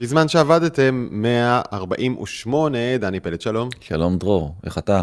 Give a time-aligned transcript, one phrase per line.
[0.00, 3.68] בזמן שעבדתם 148, דני פלד, שלום.
[3.80, 5.02] שלום דרור, איך אתה?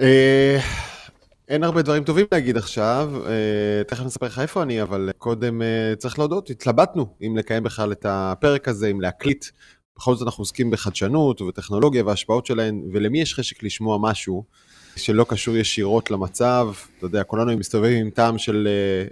[0.00, 0.58] אה,
[1.48, 5.92] אין הרבה דברים טובים להגיד עכשיו, אה, תכף נספר לך איפה אני, אבל קודם אה,
[5.98, 9.44] צריך להודות, התלבטנו אם לקיים בכלל את הפרק הזה, אם להקליט.
[9.96, 14.44] בכל זאת אנחנו עוסקים בחדשנות ובטכנולוגיה וההשפעות שלהן, ולמי יש חשק לשמוע משהו
[14.96, 18.68] שלא קשור ישירות למצב, אתה יודע, כולנו מסתובבים עם טעם של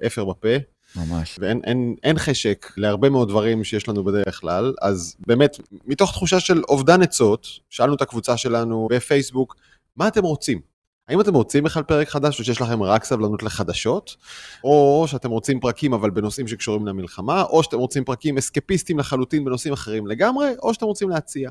[0.07, 0.57] אפר בפה.
[0.97, 1.39] ממש.
[1.41, 5.57] ואין אין, אין חשק להרבה מאוד דברים שיש לנו בדרך כלל, אז באמת,
[5.87, 9.57] מתוך תחושה של אובדן עצות, שאלנו את הקבוצה שלנו בפייסבוק,
[9.97, 10.61] מה אתם רוצים?
[11.09, 14.17] האם אתם רוצים בכלל פרק חדש או שיש לכם רק סבלנות לחדשות?
[14.65, 19.73] או שאתם רוצים פרקים אבל בנושאים שקשורים למלחמה, או שאתם רוצים פרקים אסקפיסטיים לחלוטין בנושאים
[19.73, 21.51] אחרים לגמרי, או שאתם רוצים להציע.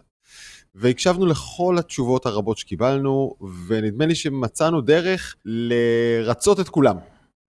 [0.75, 3.35] והקשבנו לכל התשובות הרבות שקיבלנו,
[3.67, 6.95] ונדמה לי שמצאנו דרך לרצות את כולם.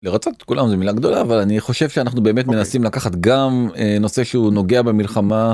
[0.04, 2.48] לרצות את כולם זו מילה גדולה אבל אני חושב שאנחנו באמת okay.
[2.48, 2.60] אוקיי.
[2.60, 5.54] מנסים לקחת גם אה, נושא שהוא נוגע במלחמה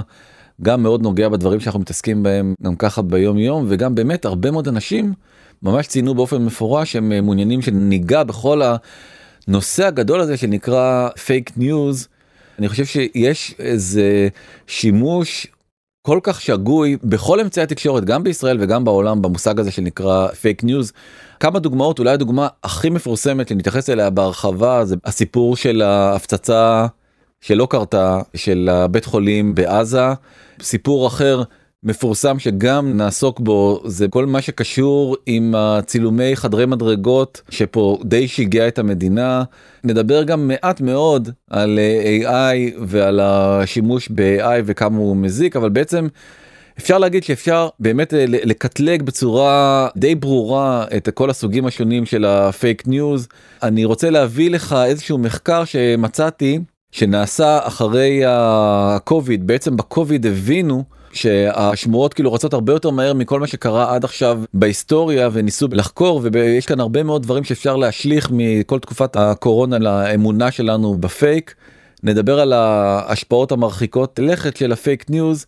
[0.61, 4.67] גם מאוד נוגע בדברים שאנחנו מתעסקים בהם גם ככה ביום יום וגם באמת הרבה מאוד
[4.67, 5.13] אנשים
[5.63, 8.61] ממש ציינו באופן מפורש שהם אה, מעוניינים שניגע בכל
[9.47, 12.07] הנושא הגדול הזה שנקרא פייק ניוז.
[12.59, 14.27] אני חושב שיש איזה
[14.67, 15.47] שימוש
[16.07, 20.91] כל כך שגוי בכל אמצעי התקשורת גם בישראל וגם בעולם במושג הזה שנקרא פייק ניוז.
[21.39, 26.85] כמה דוגמאות אולי הדוגמה הכי מפורסמת שנתייחס אליה בהרחבה זה הסיפור של ההפצצה
[27.41, 30.07] שלא קרתה של הבית חולים בעזה
[30.61, 31.43] סיפור אחר
[31.83, 38.67] מפורסם שגם נעסוק בו זה כל מה שקשור עם הצילומי חדרי מדרגות שפה די שיגע
[38.67, 39.43] את המדינה
[39.83, 41.79] נדבר גם מעט מאוד על
[42.23, 46.07] AI ועל השימוש ב-AI וכמה הוא מזיק אבל בעצם.
[46.79, 53.27] אפשר להגיד שאפשר באמת לקטלג בצורה די ברורה את כל הסוגים השונים של הפייק ניוז.
[53.63, 56.59] אני רוצה להביא לך איזשהו מחקר שמצאתי
[56.91, 63.95] שנעשה אחרי הקוביד בעצם בקוביד הבינו שהשמועות כאילו רצות הרבה יותר מהר מכל מה שקרה
[63.95, 69.79] עד עכשיו בהיסטוריה וניסו לחקור ויש כאן הרבה מאוד דברים שאפשר להשליך מכל תקופת הקורונה
[69.79, 71.55] לאמונה שלנו בפייק.
[72.03, 75.45] נדבר על ההשפעות המרחיקות לכת של הפייק ניוז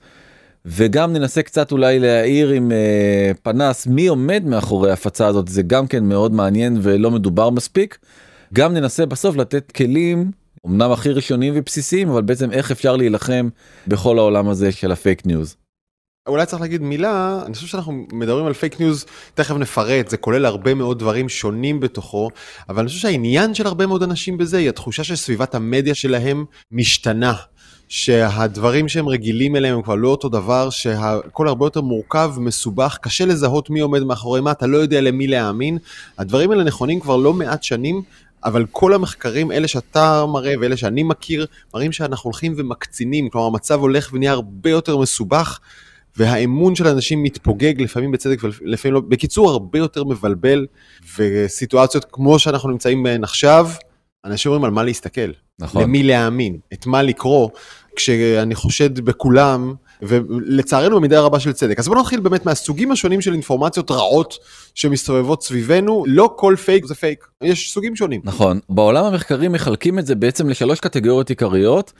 [0.65, 5.87] וגם ננסה קצת אולי להאיר עם אה, פנס מי עומד מאחורי ההפצה הזאת זה גם
[5.87, 7.97] כן מאוד מעניין ולא מדובר מספיק.
[8.53, 10.31] גם ננסה בסוף לתת כלים
[10.67, 13.49] אמנם הכי ראשונים ובסיסיים אבל בעצם איך אפשר להילחם
[13.87, 15.55] בכל העולם הזה של הפייק ניוז.
[16.27, 20.45] אולי צריך להגיד מילה, אני חושב שאנחנו מדברים על פייק ניוז, תכף נפרט, זה כולל
[20.45, 22.29] הרבה מאוד דברים שונים בתוכו,
[22.69, 27.33] אבל אני חושב שהעניין של הרבה מאוד אנשים בזה היא התחושה שסביבת המדיה שלהם משתנה.
[27.91, 33.25] שהדברים שהם רגילים אליהם הם כבר לא אותו דבר, שהכל הרבה יותר מורכב, מסובך, קשה
[33.25, 35.77] לזהות מי עומד מאחורי מה, אתה לא יודע למי להאמין.
[36.17, 38.01] הדברים האלה נכונים כבר לא מעט שנים,
[38.45, 43.79] אבל כל המחקרים, אלה שאתה מראה ואלה שאני מכיר, מראים שאנחנו הולכים ומקצינים, כלומר המצב
[43.79, 45.59] הולך ונהיה הרבה יותר מסובך,
[46.17, 50.65] והאמון של אנשים מתפוגג לפעמים בצדק ולפעמים לא, בקיצור הרבה יותר מבלבל,
[51.17, 53.69] וסיטואציות כמו שאנחנו נמצאים בהן עכשיו,
[54.25, 55.83] אנשים אומרים על מה להסתכל, נכון.
[55.83, 57.49] למי להאמין, את מה לקרוא,
[57.95, 61.79] כשאני חושד בכולם, ולצערנו במידה רבה של צדק.
[61.79, 64.37] אז בואו נתחיל באמת מהסוגים השונים של אינפורמציות רעות
[64.75, 68.21] שמסתובבות סביבנו, לא כל פייק זה פייק, יש סוגים שונים.
[68.23, 71.93] נכון, בעולם המחקרי מחלקים את זה בעצם לשלוש קטגוריות עיקריות.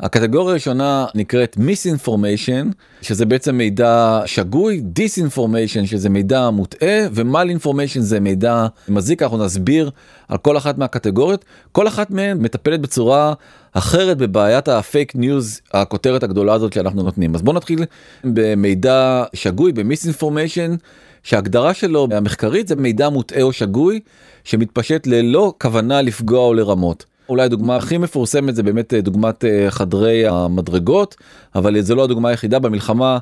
[0.00, 2.70] הקטגוריה הראשונה נקראת misinformation
[3.02, 9.22] שזה בעצם מידע שגוי disinformation שזה מידע מוטעה ו malinformation זה מידע מזיק.
[9.22, 9.90] אנחנו נסביר
[10.28, 11.44] על כל אחת מהקטגוריות.
[11.72, 13.32] כל אחת מהן מטפלת בצורה
[13.72, 17.34] אחרת בבעיית הפייק ניוז הכותרת הגדולה הזאת שאנחנו נותנים.
[17.34, 17.84] אז בוא נתחיל
[18.24, 20.74] במידע שגוי ב misinformation
[21.22, 24.00] שההגדרה שלו המחקרית זה מידע מוטעה או שגוי
[24.44, 27.04] שמתפשט ללא כוונה לפגוע או לרמות.
[27.28, 31.16] אולי הדוגמה הכי מפורסמת זה באמת אה, דוגמת אה, חדרי המדרגות
[31.54, 33.18] אבל זה לא הדוגמה היחידה במלחמה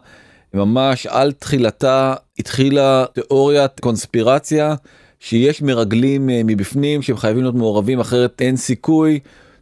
[0.54, 4.74] ממש על תחילתה התחילה תיאוריית קונספירציה
[5.20, 9.20] שיש מרגלים אה, מבפנים שהם חייבים להיות מעורבים אחרת אין סיכוי.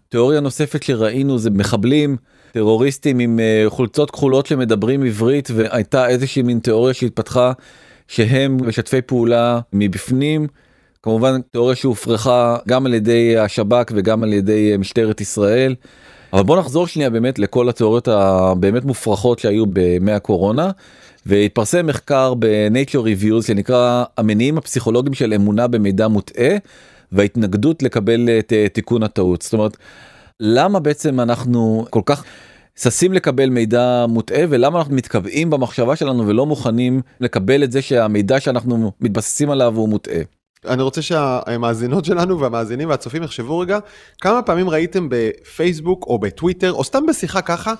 [0.08, 2.16] תיאוריה נוספת שראינו זה מחבלים
[2.52, 7.52] טרוריסטים עם חולצות כחולות שמדברים עברית והייתה איזושהי מין תיאוריה שהתפתחה
[8.08, 10.46] שהם משתפי פעולה מבפנים.
[11.02, 15.74] כמובן תיאוריה שהופרכה גם על ידי השב"כ וגם על ידי משטרת ישראל.
[16.32, 20.70] אבל בוא נחזור שנייה באמת לכל התיאוריות הבאמת מופרכות שהיו בימי הקורונה.
[21.26, 26.56] והתפרסם מחקר ב-Nature Reviews שנקרא המניעים הפסיכולוגיים של אמונה במידע מוטעה
[27.12, 29.42] וההתנגדות לקבל את תיקון הטעות.
[29.42, 29.76] זאת אומרת,
[30.40, 32.24] למה בעצם אנחנו כל כך
[32.76, 38.40] ששים לקבל מידע מוטעה ולמה אנחנו מתקבעים במחשבה שלנו ולא מוכנים לקבל את זה שהמידע
[38.40, 40.22] שאנחנו מתבססים עליו הוא מוטעה.
[40.66, 43.78] אני רוצה שהמאזינות שלנו והמאזינים והצופים יחשבו רגע,
[44.20, 47.74] כמה פעמים ראיתם בפייסבוק או בטוויטר, או סתם בשיחה ככה,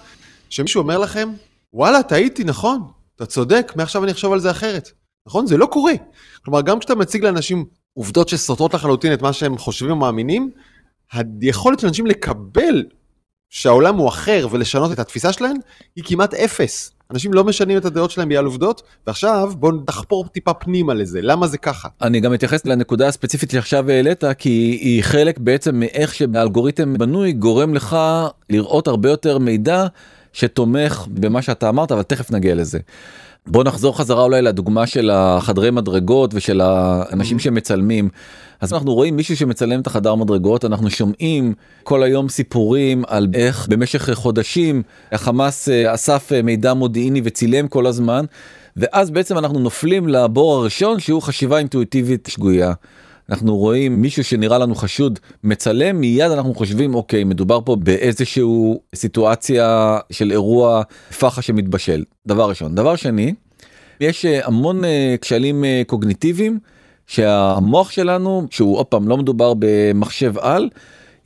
[0.51, 1.29] שמישהו אומר לכם,
[1.73, 2.83] וואלה, טעיתי, נכון,
[3.17, 4.91] אתה צודק, מעכשיו אני אחשוב על זה אחרת.
[5.27, 5.47] נכון?
[5.47, 5.93] זה לא קורה.
[6.45, 7.65] כלומר, גם כשאתה מציג לאנשים
[7.95, 10.51] עובדות שסותרות לחלוטין את מה שהם חושבים או מאמינים,
[11.13, 12.85] היכולת של אנשים לקבל
[13.51, 15.57] שהעולם הוא אחר ולשנות את התפיסה שלהם,
[15.97, 16.93] היא כמעט אפס.
[17.13, 21.47] אנשים לא משנים את הדעות שלהם בגלל עובדות, ועכשיו בואו נחפור טיפה פנימה לזה, למה
[21.47, 21.89] זה ככה?
[22.03, 27.75] אני גם אתייחס לנקודה הספציפית שעכשיו העלית, כי היא חלק בעצם מאיך שהאלגוריתם בנוי גורם
[27.75, 27.97] לך
[28.51, 29.87] לראות הרבה יותר מידע
[30.33, 32.79] שתומך במה שאתה אמרת, אבל תכף נגיע לזה.
[33.47, 37.43] בוא נחזור חזרה אולי לדוגמה של החדרי מדרגות ושל האנשים mm-hmm.
[37.43, 38.09] שמצלמים.
[38.63, 43.69] אז אנחנו רואים מישהו שמצלם את החדר מדרגות אנחנו שומעים כל היום סיפורים על איך
[43.69, 44.83] במשך חודשים
[45.13, 48.25] החמאס אה, אסף אה, מידע מודיעיני וצילם כל הזמן
[48.77, 52.73] ואז בעצם אנחנו נופלים לבור הראשון שהוא חשיבה אינטואיטיבית שגויה.
[53.31, 59.99] אנחנו רואים מישהו שנראה לנו חשוד מצלם מיד אנחנו חושבים אוקיי מדובר פה באיזשהו סיטואציה
[60.11, 60.83] של אירוע
[61.19, 63.35] פח"ע שמתבשל דבר ראשון דבר שני
[64.01, 64.83] יש אה, המון
[65.21, 66.59] כשלים קוגניטיביים
[67.13, 70.69] שהמוח שלנו שהוא עוד פעם לא מדובר במחשב על.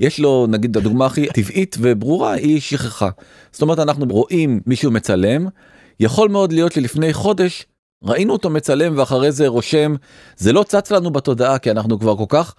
[0.00, 3.08] יש לו נגיד הדוגמה הכי טבעית וברורה היא שכחה.
[3.52, 5.46] זאת אומרת אנחנו רואים מישהו מצלם
[6.00, 7.66] יכול מאוד להיות שלפני חודש
[8.04, 9.94] ראינו אותו מצלם ואחרי זה רושם
[10.36, 12.54] זה לא צץ לנו בתודעה כי אנחנו כבר כל כך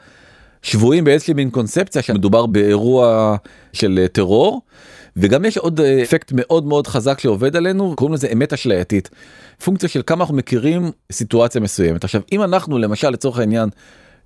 [0.62, 3.36] שבויים באיזושהי מין קונספציה שמדובר באירוע
[3.74, 4.62] של אה, טרור
[5.18, 9.10] וגם יש עוד אה, אפקט מאוד מאוד חזק שעובד עלינו קוראים לזה אמת אשלייתית.
[9.64, 12.04] פונקציה של כמה אנחנו מכירים סיטואציה מסוימת.
[12.04, 13.70] עכשיו אם אנחנו למשל לצורך העניין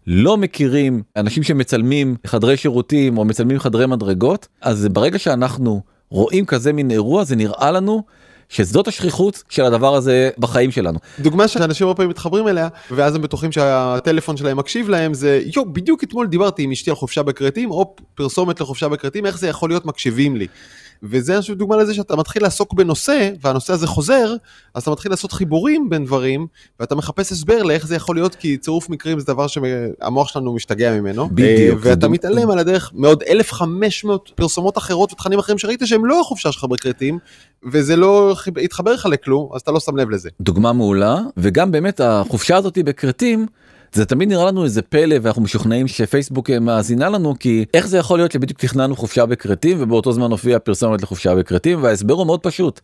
[0.07, 6.73] לא מכירים אנשים שמצלמים חדרי שירותים או מצלמים חדרי מדרגות אז ברגע שאנחנו רואים כזה
[6.73, 8.03] מין אירוע זה נראה לנו
[8.51, 10.99] שזאת השכיחות של הדבר הזה בחיים שלנו.
[11.19, 15.73] דוגמה שאנשים הרבה פעמים מתחברים אליה ואז הם בטוחים שהטלפון שלהם מקשיב להם זה יו
[15.73, 19.69] בדיוק אתמול דיברתי עם אשתי על חופשה בכרתים או פרסומת לחופשה בכרתים איך זה יכול
[19.69, 20.47] להיות מקשיבים לי.
[21.03, 24.35] וזה חושב דוגמה לזה שאתה מתחיל לעסוק בנושא והנושא הזה חוזר
[24.73, 26.47] אז אתה מתחיל לעשות חיבורים בין דברים
[26.79, 30.99] ואתה מחפש הסבר לאיך זה יכול להיות כי צירוף מקרים זה דבר שהמוח שלנו משתגע
[30.99, 31.29] ממנו.
[31.29, 31.79] בדיוק.
[31.81, 36.63] ואתה מתעלם על הדרך מעוד 1500 פרסומות אחרות ותכנים אחרים שראית שהם לא החופשה שלך
[36.63, 37.19] בכרתים
[37.71, 40.29] וזה לא התחבר לך לכלום אז אתה לא שם לב לזה.
[40.41, 43.45] דוגמה מעולה וגם באמת החופשה הזאתי בכרתים.
[43.93, 48.19] זה תמיד נראה לנו איזה פלא ואנחנו משוכנעים שפייסבוק מאזינה לנו כי איך זה יכול
[48.19, 52.79] להיות שבדיוק תכננו חופשה בכרתים ובאותו זמן הופיע פרסומת לחופשה בכרתים וההסבר הוא מאוד פשוט.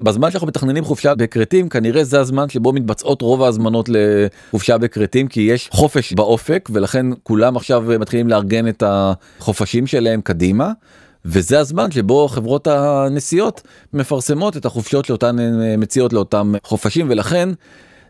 [0.00, 5.40] בזמן שאנחנו מתכננים חופשה בכרתים כנראה זה הזמן שבו מתבצעות רוב ההזמנות לחופשה בכרתים כי
[5.40, 10.72] יש חופש באופק ולכן כולם עכשיו מתחילים לארגן את החופשים שלהם קדימה.
[11.26, 13.62] וזה הזמן שבו חברות הנסיעות
[13.92, 15.36] מפרסמות את החופשות לאותן
[15.78, 17.48] מציעות לאותם חופשים ולכן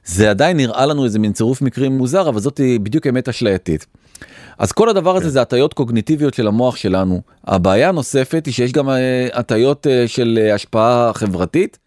[0.05, 3.87] זה עדיין נראה לנו איזה מין צירוף מקרים מוזר אבל זאת בדיוק אמת אשלייתית.
[4.59, 5.31] אז כל הדבר הזה כן.
[5.31, 7.21] זה הטיות קוגניטיביות של המוח שלנו.
[7.45, 11.79] הבעיה הנוספת היא שיש גם אה, הטיות אה, של אה, השפעה חברתית.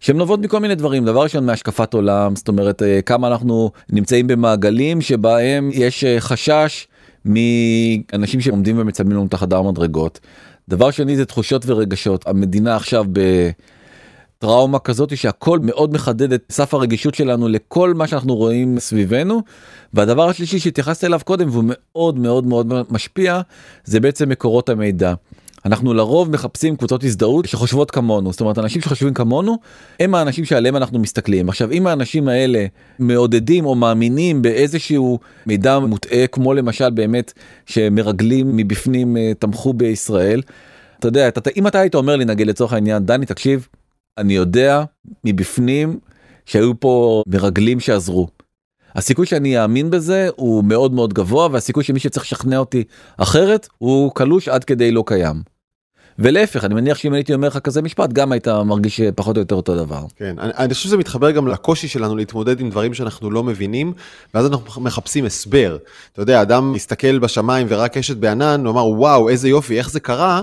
[0.00, 5.00] שהן נובעות מכל מיני דברים דבר ראשון מהשקפת עולם זאת אומרת כמה אנחנו נמצאים במעגלים
[5.00, 6.86] שבהם יש חשש
[7.24, 10.20] מאנשים שעומדים ומצלמים לנו את החדר מדרגות.
[10.68, 13.20] דבר שני זה תחושות ורגשות המדינה עכשיו ב...
[14.38, 19.42] טראומה כזאת שהכל מאוד מחדד את סף הרגישות שלנו לכל מה שאנחנו רואים סביבנו.
[19.94, 23.40] והדבר השלישי שהתייחסת אליו קודם והוא מאוד מאוד מאוד משפיע
[23.84, 25.14] זה בעצם מקורות המידע.
[25.64, 29.58] אנחנו לרוב מחפשים קבוצות הזדהות שחושבות כמונו זאת אומרת אנשים שחושבים כמונו
[30.00, 32.66] הם האנשים שעליהם אנחנו מסתכלים עכשיו אם האנשים האלה
[32.98, 37.32] מעודדים או מאמינים באיזשהו מידע מוטעה כמו למשל באמת
[37.66, 40.42] שמרגלים מבפנים אה, תמכו בישראל.
[40.98, 43.68] אתה יודע אתה, אם אתה היית אומר לי נגיד לצורך העניין דני תקשיב
[44.18, 44.84] אני יודע
[45.24, 45.98] מבפנים
[46.46, 48.28] שהיו פה מרגלים שעזרו.
[48.94, 52.84] הסיכוי שאני אאמין בזה הוא מאוד מאוד גבוה והסיכוי שמי שצריך לשכנע אותי
[53.16, 55.42] אחרת הוא קלוש עד כדי לא קיים.
[56.18, 59.54] ולהפך אני מניח שאם הייתי אומר לך כזה משפט גם היית מרגיש פחות או יותר
[59.54, 60.02] אותו דבר.
[60.16, 63.92] כן אני, אני חושב שזה מתחבר גם לקושי שלנו להתמודד עם דברים שאנחנו לא מבינים
[64.34, 65.76] ואז אנחנו מחפשים הסבר.
[66.12, 70.00] אתה יודע אדם מסתכל בשמיים ורק קשת בענן הוא אמר וואו איזה יופי איך זה
[70.00, 70.42] קרה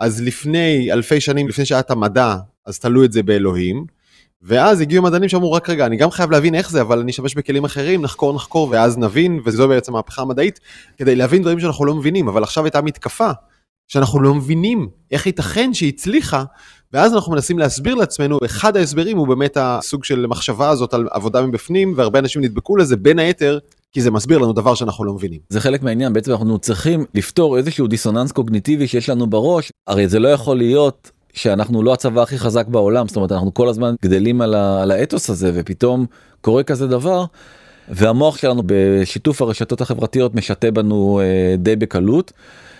[0.00, 3.86] אז לפני אלפי שנים לפני שהיה את המדע אז תלו את זה באלוהים.
[4.42, 7.34] ואז הגיעו מדענים שאמרו רק רגע אני גם חייב להבין איך זה אבל אני אשתמש
[7.34, 10.60] בכלים אחרים נחקור נחקור ואז נבין וזו בעצם המהפכה המדעית
[10.96, 13.30] כדי להבין דברים שאנחנו לא מבינים אבל עכשיו הייתה מתקפה
[13.88, 16.44] שאנחנו לא מבינים איך ייתכן שהיא הצליחה
[16.92, 21.42] ואז אנחנו מנסים להסביר לעצמנו אחד ההסברים הוא באמת הסוג של מחשבה הזאת על עבודה
[21.42, 23.58] מבפנים והרבה אנשים נדבקו לזה בין היתר
[23.92, 25.40] כי זה מסביר לנו דבר שאנחנו לא מבינים.
[25.48, 30.18] זה חלק מהעניין בעצם אנחנו צריכים לפתור איזשהו דיסוננס קוגניטיבי שיש לנו בראש הרי זה
[30.18, 34.40] לא יכול להיות שאנחנו לא הצבא הכי חזק בעולם זאת אומרת אנחנו כל הזמן גדלים
[34.40, 36.06] על, ה, על האתוס הזה ופתאום
[36.40, 37.24] קורה כזה דבר.
[37.88, 42.32] והמוח שלנו בשיתוף הרשתות החברתיות משתה בנו אה, די בקלות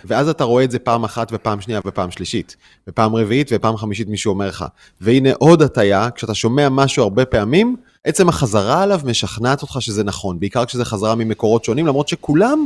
[0.05, 2.55] ואז אתה רואה את זה פעם אחת ופעם שנייה ופעם שלישית,
[2.87, 4.65] ופעם רביעית ופעם חמישית מישהו אומר לך.
[5.01, 10.39] והנה עוד הטיה, כשאתה שומע משהו הרבה פעמים, עצם החזרה עליו משכנעת אותך שזה נכון,
[10.39, 12.65] בעיקר כשזה חזרה ממקורות שונים, למרות שכולם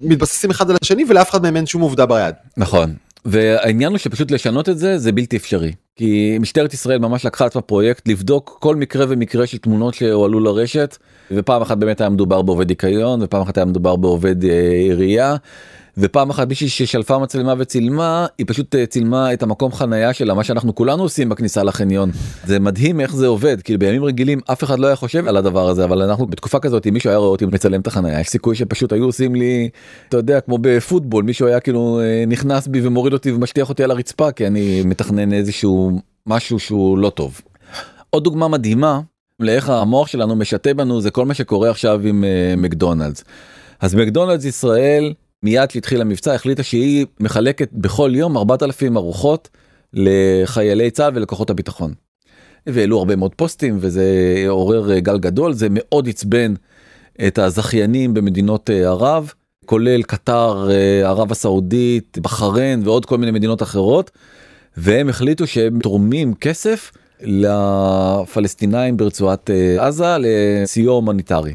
[0.00, 2.34] מתבססים אחד על השני ולאף אחד מהם אין שום עובדה ביד.
[2.56, 2.94] נכון.
[3.24, 5.72] והעניין הוא שפשוט לשנות את זה זה בלתי אפשרי.
[5.96, 10.96] כי משטרת ישראל ממש לקחה את הפרויקט לבדוק כל מקרה ומקרה של תמונות שהועלו לרשת
[11.30, 15.36] ופעם אחת באמת היה מדובר בעובד ניקיון ופעם אחת היה מדובר בעובד אה, עירייה
[15.98, 20.44] ופעם אחת מישהי ששלפה מצלמה וצילמה היא פשוט אה, צילמה את המקום חנייה שלה מה
[20.44, 22.10] שאנחנו כולנו עושים בכניסה לחניון
[22.44, 25.68] זה מדהים איך זה עובד כאילו בימים רגילים אף אחד לא היה חושב על הדבר
[25.68, 28.56] הזה אבל אנחנו בתקופה כזאת אם מישהו היה רואה אותי מצלם את החנייה יש סיכוי
[28.56, 29.68] שפשוט היו עושים לי
[30.08, 33.90] אתה יודע כמו בפוטבול מישהו היה כאילו אה, נכנס בי ומוריד אותי ומשטיח אותי על
[33.90, 37.40] הרצפה כי אני מתכנן איזשהו משהו שהוא לא טוב.
[38.10, 39.00] עוד דוגמה מדהימה
[39.40, 43.24] לאיך המוח שלנו משתה בנו זה כל מה שקורה עכשיו עם uh, מקדונלדס.
[43.80, 49.48] אז מקדונלדס ישראל מיד שהתחיל המבצע החליטה שהיא מחלקת בכל יום 4,000 ארוחות
[49.92, 51.94] לחיילי צה"ל ולכוחות הביטחון.
[52.66, 54.04] והעלו הרבה מאוד פוסטים וזה
[54.48, 56.54] עורר גל גדול זה מאוד עצבן
[57.26, 59.32] את הזכיינים במדינות אה, ערב
[59.66, 64.10] כולל קטר אה, ערב הסעודית בחריין ועוד כל מיני מדינות אחרות
[64.76, 71.54] והם החליטו שהם תורמים כסף לפלסטינאים ברצועת אה, עזה לסיוע הומניטרי.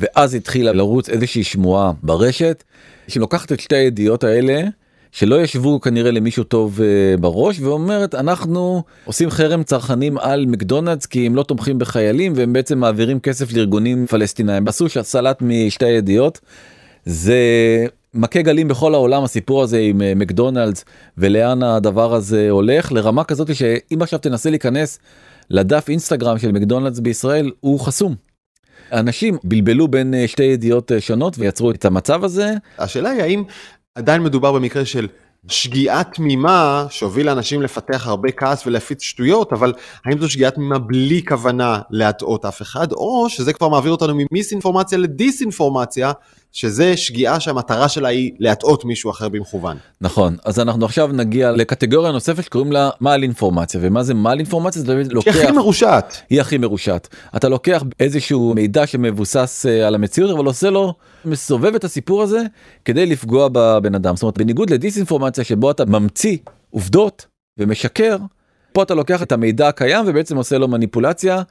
[0.00, 2.64] ואז התחילה לרוץ איזושהי שמועה ברשת
[3.08, 4.62] שלוקחת את שתי הידיעות האלה
[5.12, 11.26] שלא ישבו כנראה למישהו טוב uh, בראש ואומרת אנחנו עושים חרם צרכנים על מקדונלדס כי
[11.26, 14.68] הם לא תומכים בחיילים והם בעצם מעבירים כסף לארגונים פלסטינאים.
[14.68, 16.40] עשו סלט משתי הידיעות.
[17.04, 17.36] זה
[18.14, 20.84] מכה גלים בכל העולם הסיפור הזה עם uh, מקדונלדס
[21.18, 22.92] ולאן הדבר הזה הולך.
[22.92, 24.98] לרמה כזאת שאם עכשיו תנסה להיכנס
[25.50, 28.31] לדף אינסטגרם של מקדונלדס בישראל הוא חסום.
[28.92, 32.54] אנשים בלבלו בין אה, שתי ידיעות אה, שונות ויצרו את המצב הזה.
[32.78, 33.44] השאלה היא האם
[33.94, 35.08] עדיין מדובר במקרה של
[35.48, 39.72] שגיאה תמימה שהובילה אנשים לפתח הרבה כעס ולהפיץ שטויות, אבל
[40.04, 44.98] האם זו שגיאה תמימה בלי כוונה להטעות אף אחד, או שזה כבר מעביר אותנו ממיסאינפורמציה
[44.98, 46.12] לדיסאינפורמציה,
[46.52, 49.76] שזה שגיאה שהמטרה שלה היא להטעות מישהו אחר במכוון.
[50.00, 54.82] נכון, אז אנחנו עכשיו נגיע לקטגוריה נוספת שקוראים לה מעל אינפורמציה, ומה זה מעל אינפורמציה?
[54.82, 55.34] זה לוקח...
[55.34, 56.22] היא הכי מרושעת.
[56.30, 57.08] היא הכי מרושעת.
[57.36, 60.94] אתה לוקח איזשהו מידע שמבוסס אה, על המציאות, אבל עושה לו,
[61.24, 62.42] מסובב את הסיפור הזה
[62.84, 64.16] כדי לפגוע בבן אדם.
[64.16, 66.36] זאת אומרת, בניגוד לדיסאינפורמציה שבו אתה ממציא
[66.70, 67.26] עובדות
[67.58, 68.16] ומשקר,
[68.72, 71.42] פה אתה לוקח את המידע הקיים ובעצם עושה לו מניפולציה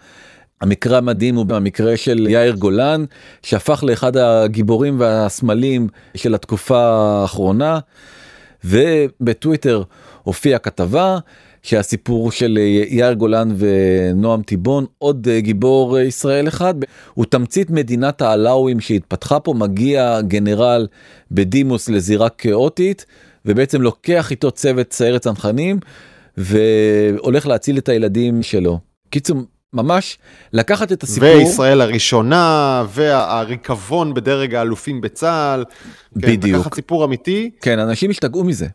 [0.61, 3.05] המקרה המדהים הוא במקרה של יאיר גולן
[3.43, 7.79] שהפך לאחד הגיבורים והסמלים של התקופה האחרונה
[8.65, 9.83] ובטוויטר
[10.23, 11.17] הופיעה כתבה
[11.63, 12.57] שהסיפור של
[12.89, 16.73] יאיר גולן ונועם טיבון עוד גיבור ישראל אחד
[17.13, 20.87] הוא תמצית מדינת העלאווים שהתפתחה פה מגיע גנרל
[21.31, 23.05] בדימוס לזירה כאוטית
[23.45, 25.79] ובעצם לוקח איתו צוות סיירת צנחנים
[26.37, 28.79] והולך להציל את הילדים שלו.
[29.09, 29.41] קיצור
[29.73, 30.17] ממש
[30.53, 31.29] לקחת את הסיפור.
[31.29, 35.63] וישראל הראשונה, והריקבון בדרג האלופים בצה"ל.
[36.21, 36.59] כן, בדיוק.
[36.59, 37.51] לקחת סיפור אמיתי.
[37.61, 38.67] כן, אנשים השתגעו מזה.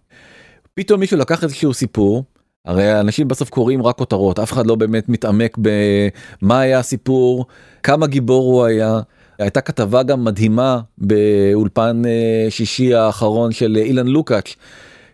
[0.74, 2.24] פתאום מישהו לקח איזשהו סיפור,
[2.64, 7.46] הרי אנשים בסוף קוראים רק כותרות, אף אחד לא באמת מתעמק במה היה הסיפור,
[7.82, 9.00] כמה גיבור הוא היה.
[9.38, 14.56] הייתה כתבה גם מדהימה באולפן אה, שישי האחרון של אילן לוקאץ',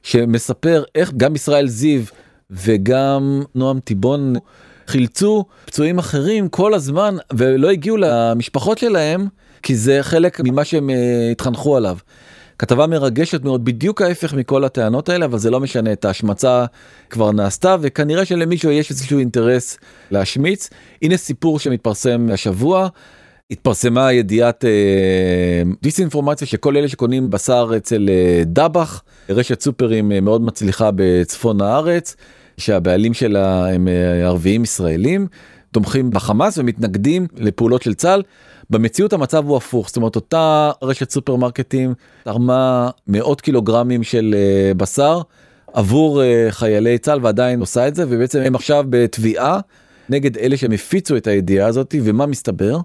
[0.03, 2.03] שמספר איך גם ישראל זיו
[2.51, 4.35] וגם נועם טיבון
[4.93, 9.27] חילצו פצועים אחרים כל הזמן ולא הגיעו למשפחות שלהם
[9.63, 11.97] כי זה חלק ממה שהם אה, התחנכו עליו.
[12.59, 16.65] כתבה מרגשת מאוד בדיוק ההפך מכל הטענות האלה אבל זה לא משנה את ההשמצה
[17.11, 19.79] כבר נעשתה וכנראה שלמישהו יש איזשהו אינטרס
[20.11, 20.71] להשמיץ
[21.03, 22.89] הנה סיפור שמתפרסם השבוע.
[23.51, 30.43] התפרסמה ידיעת אה, דיסאינפורמציה שכל אלה שקונים בשר אצל אה, דבח רשת סופרים אה, מאוד
[30.43, 32.17] מצליחה בצפון הארץ
[32.59, 35.27] שהבעלים שלה הם אה, ערביים ישראלים,
[35.71, 38.23] תומכים בחמאס ומתנגדים לפעולות של צה"ל.
[38.71, 41.95] במציאות המצב הוא הפוך, זאת אומרת אותה רשת סופרמרקטים
[42.25, 45.21] תרמה מאות קילוגרמים של אה, בשר
[45.73, 49.61] עבור אה, חיילי צה"ל ועדיין עושה את זה ובעצם הם עכשיו בתביעה
[50.09, 52.79] נגד אלה שהם הפיצו את הידיעה הזאת ומה מסתבר?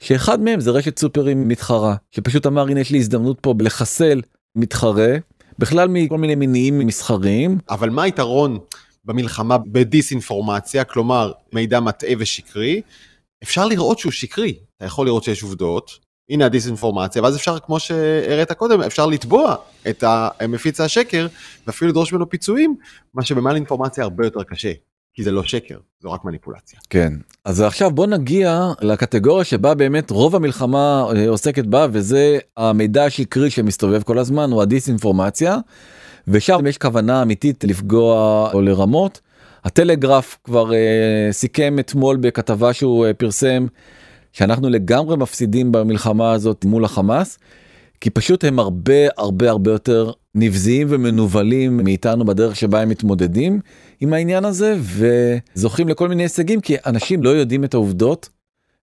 [0.00, 4.20] שאחד מהם זה רשת סופרים מתחרה שפשוט אמר הנה יש לי הזדמנות פה לחסל
[4.56, 5.16] מתחרה
[5.58, 7.58] בכלל מכל מיני מניעים מסחריים.
[7.70, 8.58] אבל מה היתרון
[9.04, 12.82] במלחמה בדיסאינפורמציה, כלומר מידע מטעה ושקרי,
[13.42, 14.54] אפשר לראות שהוא שקרי.
[14.76, 15.98] אתה יכול לראות שיש עובדות,
[16.30, 19.56] הנה הדיסאינפורמציה, ואז אפשר, כמו שהראית קודם, אפשר לתבוע
[19.88, 21.26] את המפיץ השקר,
[21.66, 22.76] ואפילו לדרוש ממנו פיצויים,
[23.14, 24.72] מה שבמעל אינפורמציה הרבה יותר קשה.
[25.14, 26.78] כי זה לא שקר, זו רק מניפולציה.
[26.90, 27.12] כן,
[27.44, 33.50] אז עכשיו בוא נגיע לקטגוריה שבה באמת רוב המלחמה אה, עוסקת בה, וזה המידע השקרי
[33.50, 35.56] שמסתובב כל הזמן, הוא הדיסאינפורמציה,
[36.28, 39.20] ושם יש כוונה אמיתית לפגוע או לרמות.
[39.64, 40.78] הטלגרף כבר אה,
[41.32, 43.66] סיכם אתמול בכתבה שהוא אה, פרסם
[44.32, 47.38] שאנחנו לגמרי מפסידים במלחמה הזאת מול החמאס.
[48.00, 53.60] כי פשוט הם הרבה הרבה הרבה יותר נבזיים ומנוולים מאיתנו בדרך שבה הם מתמודדים
[54.00, 58.28] עם העניין הזה וזוכים לכל מיני הישגים כי אנשים לא יודעים את העובדות.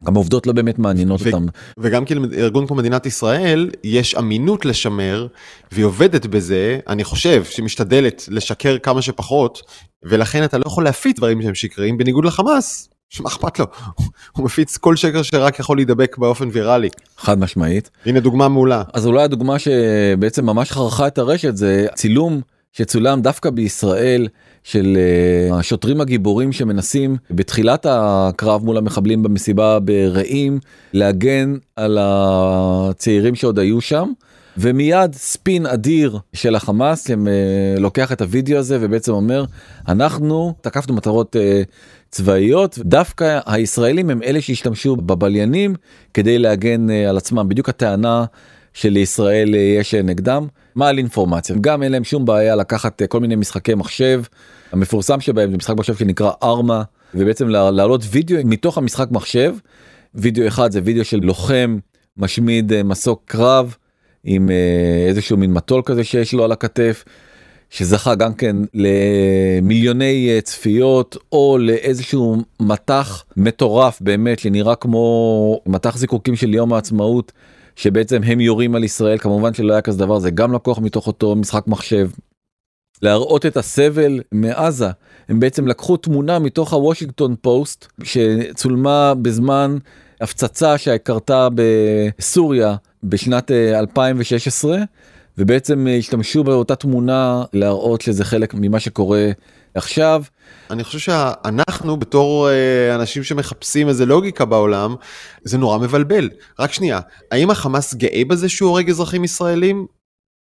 [0.04, 1.46] גם העובדות לא באמת מעניינות ו- אותם.
[1.78, 5.26] וגם כי לארגון כמו מדינת ישראל יש אמינות לשמר
[5.72, 9.62] והיא עובדת בזה אני חושב שמשתדלת לשקר כמה שפחות
[10.02, 13.66] ולכן אתה לא יכול להפיץ דברים שהם שקריים בניגוד לחמאס שמה אכפת לו
[14.36, 17.90] הוא מפיץ כל שקר שרק יכול להידבק באופן ויראלי חד משמעית.
[18.06, 22.40] הנה דוגמה מעולה אז אולי הדוגמה שבעצם ממש חרכה את הרשת זה צילום
[22.72, 24.28] שצולם דווקא בישראל
[24.66, 30.58] של uh, השוטרים הגיבורים שמנסים בתחילת הקרב מול המחבלים במסיבה ברעים
[30.92, 34.12] להגן על הצעירים שעוד היו שם.
[34.58, 39.44] ומיד ספין אדיר של החמאס הם, uh, לוקח את הוידאו הזה ובעצם אומר
[39.88, 41.68] אנחנו תקפנו מטרות uh,
[42.10, 45.74] צבאיות דווקא הישראלים הם אלה שהשתמשו בבליינים
[46.14, 48.24] כדי להגן על עצמם בדיוק הטענה
[48.74, 53.74] שלישראל יש נגדם מה על אינפורמציה גם אין להם שום בעיה לקחת כל מיני משחקי
[53.74, 54.22] מחשב
[54.72, 56.82] המפורסם שבהם זה משחק מחשב שנקרא ארמה
[57.14, 59.54] ובעצם להעלות וידאו מתוך המשחק מחשב
[60.14, 61.78] וידאו אחד זה וידאו של לוחם
[62.16, 63.76] משמיד uh, מסוק קרב.
[64.24, 67.04] עם uh, איזשהו מין מטול כזה שיש לו על הכתף
[67.70, 76.36] שזכה גם כן למיליוני uh, צפיות או לאיזשהו מטח מטורף באמת שנראה כמו מטח זיקוקים
[76.36, 77.32] של יום העצמאות
[77.76, 81.36] שבעצם הם יורים על ישראל כמובן שלא היה כזה דבר זה גם לקוח מתוך אותו
[81.36, 82.08] משחק מחשב.
[83.02, 84.88] להראות את הסבל מעזה.
[85.28, 89.76] הם בעצם לקחו תמונה מתוך הוושינגטון פוסט שצולמה בזמן
[90.20, 94.78] הפצצה שקרתה בסוריה בשנת 2016
[95.38, 99.30] ובעצם השתמשו באותה תמונה להראות שזה חלק ממה שקורה
[99.74, 100.22] עכשיו.
[100.70, 102.48] אני חושב שאנחנו בתור
[102.94, 104.94] אנשים שמחפשים איזה לוגיקה בעולם
[105.44, 106.30] זה נורא מבלבל.
[106.58, 109.86] רק שנייה האם החמאס גאה בזה שהוא הורג אזרחים ישראלים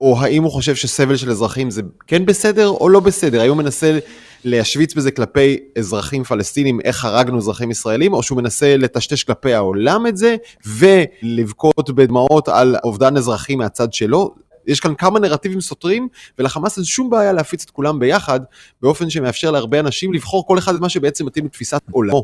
[0.01, 3.57] או האם הוא חושב שסבל של אזרחים זה כן בסדר או לא בסדר האם הוא
[3.57, 3.99] מנסה
[4.43, 10.07] להשוויץ בזה כלפי אזרחים פלסטינים איך הרגנו אזרחים ישראלים או שהוא מנסה לטשטש כלפי העולם
[10.07, 10.35] את זה
[10.65, 14.35] ולבכות בדמעות על אובדן אזרחים מהצד שלו.
[14.69, 16.07] יש כאן כמה נרטיבים סותרים
[16.39, 18.39] ולחמאס אין שום בעיה להפיץ את כולם ביחד
[18.81, 22.23] באופן שמאפשר להרבה אנשים לבחור כל אחד את מה שבעצם מתאים לתפיסת עולמו.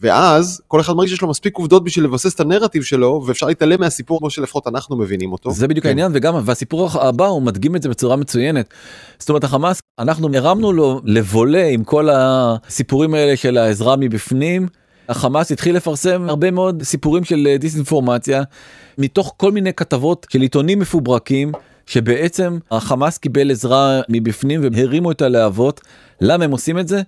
[0.00, 3.80] ואז כל אחד מרגיש שיש לו מספיק עובדות בשביל לבסס את הנרטיב שלו ואפשר להתעלם
[3.80, 5.50] מהסיפור כמו שלפחות אנחנו מבינים אותו.
[5.50, 5.88] זה בדיוק כן.
[5.88, 8.74] העניין וגם והסיפור הבא הוא מדגים את זה בצורה מצוינת.
[9.18, 14.68] זאת אומרת החמאס אנחנו הרמנו לו לבולה עם כל הסיפורים האלה של העזרה מבפנים.
[15.08, 18.42] החמאס התחיל לפרסם הרבה מאוד סיפורים של דיסאינפורמציה
[18.98, 21.52] מתוך כל מיני כתבות של עיתונים מפוברקים
[21.92, 25.80] שבעצם החמאס קיבל עזרה מבפנים והרימו את הלהבות.
[26.20, 27.02] למה הם עושים את זה?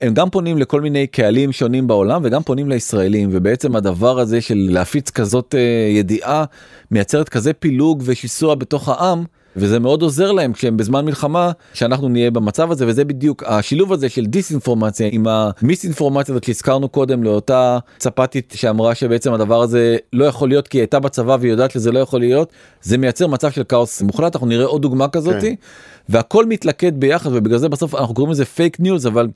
[0.00, 4.68] הם גם פונים לכל מיני קהלים שונים בעולם וגם פונים לישראלים ובעצם הדבר הזה של
[4.70, 5.54] להפיץ כזאת
[5.94, 6.44] ידיעה
[6.90, 9.24] מייצרת כזה פילוג ושיסוע בתוך העם
[9.56, 14.08] וזה מאוד עוזר להם כשהם בזמן מלחמה שאנחנו נהיה במצב הזה וזה בדיוק השילוב הזה
[14.08, 20.48] של דיסאינפורמציה עם המיסאינפורמציה הזאת שהזכרנו קודם לאותה צפתית שאמרה שבעצם הדבר הזה לא יכול
[20.48, 23.64] להיות כי היא הייתה בצבא והיא יודעת שזה לא יכול להיות זה מייצר מצב של
[23.64, 25.62] כאוס מוחלט אנחנו נראה עוד דוגמה כזאתי כן.
[26.08, 29.28] והכל מתלכד ביחד ובגלל זה בסוף אנחנו קוראים לזה פייק ניוז אבל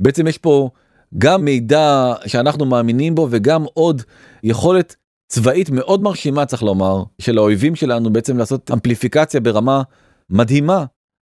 [0.00, 0.70] בעצם יש פה
[1.18, 4.02] גם מידע שאנחנו מאמינים בו וגם עוד
[4.42, 4.96] יכולת
[5.32, 9.82] צבאית מאוד מרשימה צריך לומר של האויבים שלנו בעצם לעשות אמפליפיקציה ברמה
[10.30, 10.84] מדהימה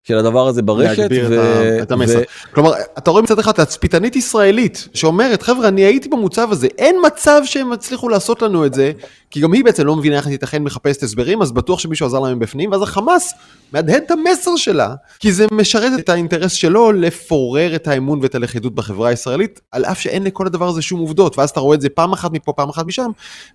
[0.09, 1.09] של הדבר הזה ברשת.
[1.29, 1.83] ו...
[1.83, 2.19] את המסר.
[2.19, 2.53] ו...
[2.55, 7.41] כלומר, אתה רואה מצד אחד תצפיתנית ישראלית שאומרת, חבר'ה, אני הייתי במוצב הזה, אין מצב
[7.45, 8.93] שהם הצליחו לעשות לנו את זה,
[9.31, 12.39] כי גם היא בעצם לא מבינה איך ייתכן מחפשת הסברים, אז בטוח שמישהו עזר להם
[12.39, 13.35] בפנים, ואז החמאס
[13.73, 18.75] מהדהד את המסר שלה, כי זה משרת את האינטרס שלו לפורר את האמון ואת הלכידות
[18.75, 21.89] בחברה הישראלית, על אף שאין לכל הדבר הזה שום עובדות, ואז אתה רואה את זה
[21.89, 23.11] פעם אחת מפה, פעם אחת משם,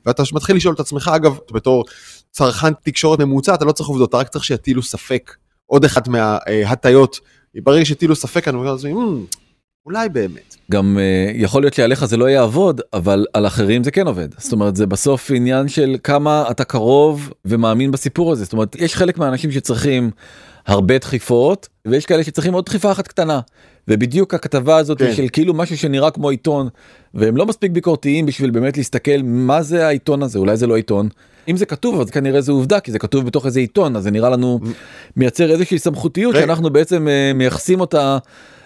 [0.06, 1.86] ואתה מתחיל לשאול את עצמך, אגב, בתור
[2.32, 5.32] צרכן תקשורת ממוצע, אתה לא צריך עובדות, אתה רק צריך שיטילו ספק.
[5.72, 7.20] עוד אחת מההטיות,
[7.56, 8.94] ברגע שהטילו ספק אני אומר לעצמי,
[9.86, 10.56] אולי באמת.
[10.72, 14.28] גם uh, יכול להיות שעליך זה לא יעבוד אבל על אחרים זה כן עובד.
[14.38, 18.44] זאת אומרת זה בסוף עניין של כמה אתה קרוב ומאמין בסיפור הזה.
[18.44, 20.12] זאת אומרת יש חלק מהאנשים שצריכים
[20.68, 23.40] הרבה דחיפות ויש כאלה שצריכים עוד דחיפה אחת קטנה.
[23.88, 25.16] ובדיוק הכתבה הזאת כן.
[25.16, 26.68] של כאילו משהו שנראה כמו עיתון
[27.14, 30.40] והם לא מספיק ביקורתיים בשביל באמת להסתכל מה זה העיתון הזה.
[30.40, 31.10] אולי זה לא עיתון
[31.48, 34.12] אם זה כתוב אז כנראה זה עובדה כי זה כתוב בתוך איזה עיתון אז זה
[34.12, 34.60] נראה לנו
[35.16, 38.18] מייצר איזושהי סמכותיות שאנחנו בעצם uh, מייחסים אותה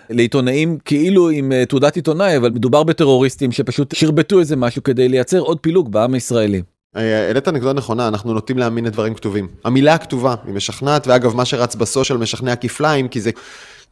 [0.10, 5.40] לעיתונאים כאילו עם אה, תעודת עיתונאי אבל מדובר בטרוריסטים שפשוט שרבטו איזה משהו כדי לייצר
[5.40, 6.62] עוד פילוג בעם הישראלי.
[6.96, 9.48] אה, העלית נקודה נכונה, אנחנו נוטים להאמין לדברים כתובים.
[9.64, 13.32] המילה הכתובה היא משכנעת, ואגב, מה שרץ בסושיאל משכנע כפליים, כי זה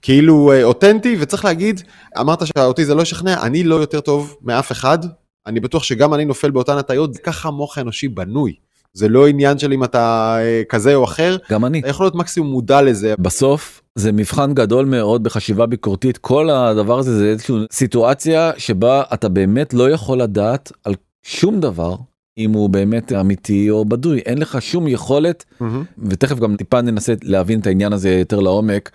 [0.02, 1.82] כאילו אה, אותנטי, וצריך להגיד,
[2.20, 5.00] אמרת שאותי זה לא ישכנע, אני לא יותר טוב מאף אחד,
[5.48, 8.54] אני בטוח שגם אני נופל באותן הטעיות, ככה המוח האנושי בנוי.
[8.94, 11.38] זה לא עניין של אם אתה אה, כזה או אחר.
[11.52, 11.80] גם אני.
[11.80, 13.14] אתה יכול להיות מקסימום מודע לזה.
[13.20, 19.30] בסוף זה מבחן גדול מאוד בחשיבה ביקורתית כל הדבר הזה זה איזושהי סיטואציה שבה אתה
[19.30, 21.96] באמת לא יכול לדעת על שום דבר
[22.38, 25.66] אם הוא באמת אמיתי או בדוי אין לך שום יכולת mm-hmm.
[25.98, 28.92] ותכף גם טיפה ננסה להבין את העניין הזה יותר לעומק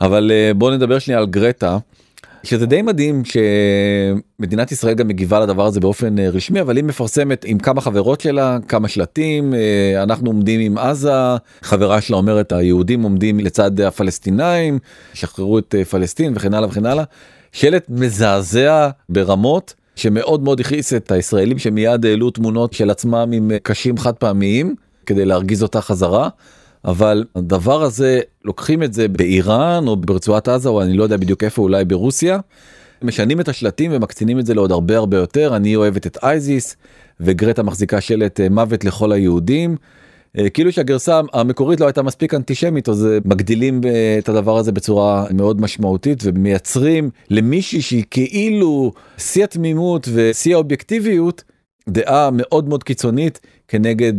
[0.00, 1.78] אבל אה, בוא נדבר שנייה על גרטה.
[2.46, 7.44] שזה די מדהים שמדינת ישראל גם מגיבה לדבר הזה באופן אה, רשמי אבל היא מפרסמת
[7.44, 11.10] עם כמה חברות שלה כמה שלטים אה, אנחנו עומדים עם עזה
[11.62, 14.78] חברה שלה אומרת היהודים עומדים לצד הפלסטינאים
[15.14, 17.04] שחררו את פלסטין וכן הלאה וכן הלאה
[17.52, 19.74] שלט מזעזע ברמות.
[19.96, 24.74] שמאוד מאוד הכעיס את הישראלים שמיד העלו תמונות של עצמם עם קשים חד פעמיים
[25.06, 26.28] כדי להרגיז אותה חזרה.
[26.86, 31.44] אבל הדבר הזה לוקחים את זה באיראן או ברצועת עזה או אני לא יודע בדיוק
[31.44, 32.38] איפה אולי ברוסיה.
[33.02, 36.76] משנים את השלטים ומקצינים את זה לעוד הרבה הרבה יותר אני אוהבת את אייזיס
[37.20, 39.76] וגרטה מחזיקה שלט אה, מוות לכל היהודים.
[40.38, 43.80] אה, כאילו שהגרסה המקורית לא הייתה מספיק אנטישמית אז אה, מגדילים
[44.18, 51.44] את הדבר הזה בצורה מאוד משמעותית ומייצרים למישהי שהיא כאילו שיא התמימות ושיא האובייקטיביות
[51.88, 54.12] דעה מאוד מאוד קיצונית כנגד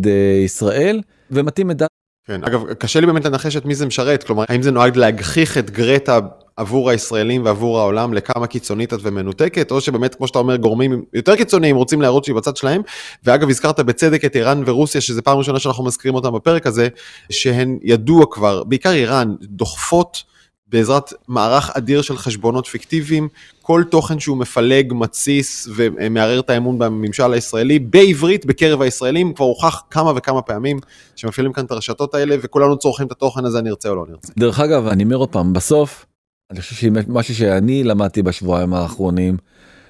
[0.45, 1.01] ישראל
[1.31, 1.96] ומתאים את דעת
[2.27, 5.57] כן, אגב, קשה לי באמת לנחש את מי זה משרת, כלומר, האם זה נועד להגחיך
[5.57, 6.19] את גרטה
[6.57, 11.35] עבור הישראלים ועבור העולם לכמה קיצונית את ומנותקת, או שבאמת, כמו שאתה אומר, גורמים יותר
[11.35, 12.81] קיצוניים רוצים להראות שהיא בצד שלהם,
[13.23, 16.87] ואגב, הזכרת בצדק את איראן ורוסיה, שזה פעם ראשונה שאנחנו מזכירים אותם בפרק הזה,
[17.29, 20.23] שהן ידוע כבר, בעיקר איראן, דוחפות
[20.69, 23.27] בעזרת מערך אדיר של חשבונות פיקטיביים,
[23.61, 29.83] כל תוכן שהוא מפלג, מתסיס ומערער את האמון בממשל הישראלי, בעברית בקרב הישראלים, כבר הוכח
[29.89, 30.79] כמה וכמה פעמים
[31.15, 34.33] שמפעילים כאן את הרשתות האלה, וכולנו צורכים את התוכן הזה, נרצה או לא נרצה.
[34.39, 36.05] דרך אגב, אני אומר עוד פעם, בסוף,
[36.51, 39.37] אני חושב שמשהו שאני למדתי בשבועיים האחרונים,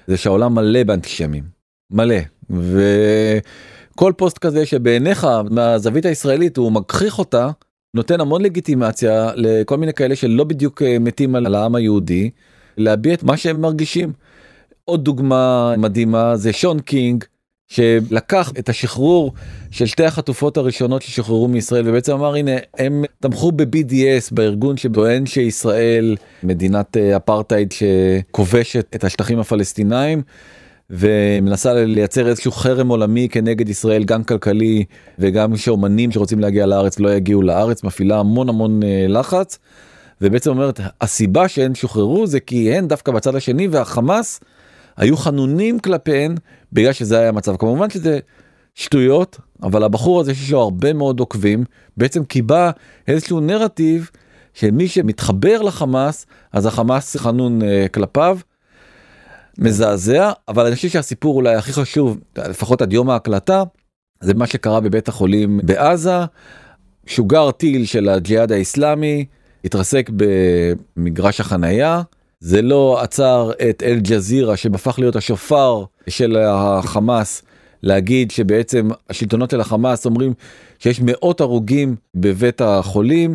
[0.06, 1.44] זה שהעולם מלא באנטישמים,
[1.90, 2.16] מלא,
[2.50, 7.50] וכל פוסט כזה שבעיניך, מהזווית הישראלית, הוא מגחיך אותה,
[7.94, 12.30] נותן המון לגיטימציה לכל מיני כאלה שלא בדיוק אה, מתים על העם היהודי
[12.76, 14.12] להביע את מה שהם מרגישים.
[14.84, 17.24] עוד דוגמה מדהימה זה שון קינג
[17.68, 19.32] שלקח את השחרור
[19.70, 26.16] של שתי החטופות הראשונות ששוחררו מישראל ובעצם אמר הנה הם תמכו ב-BDS בארגון שטוען שישראל
[26.42, 30.22] מדינת אה, אפרטהייד שכובשת את השטחים הפלסטינאים
[30.90, 34.84] ומנסה לייצר איזשהו חרם עולמי כנגד ישראל גם כלכלי
[35.18, 39.58] וגם שאומנים שרוצים להגיע לארץ לא יגיעו לארץ מפעילה המון המון אה, לחץ.
[40.20, 44.40] ובעצם אומרת הסיבה שהן שוחררו זה כי הן דווקא בצד השני והחמאס
[44.96, 46.34] היו חנונים כלפיהן
[46.72, 48.18] בגלל שזה היה המצב כמובן שזה
[48.74, 51.64] שטויות אבל הבחור הזה שיש לו הרבה מאוד עוקבים
[51.96, 52.70] בעצם קיבע
[53.08, 54.10] איזשהו נרטיב
[54.54, 58.38] שמי שמתחבר לחמאס אז החמאס חנון uh, כלפיו
[59.58, 63.62] מזעזע אבל אני חושב שהסיפור אולי הכי חשוב לפחות עד יום ההקלטה
[64.20, 66.18] זה מה שקרה בבית החולים בעזה.
[67.06, 69.24] שוגר טיל של הג'יהאד האיסלאמי
[69.64, 72.02] התרסק במגרש החנייה.
[72.40, 77.42] זה לא עצר את אל ג'זירה שהפך להיות השופר של החמאס
[77.82, 80.34] להגיד שבעצם השלטונות של החמאס אומרים
[80.78, 83.34] שיש מאות הרוגים בבית החולים.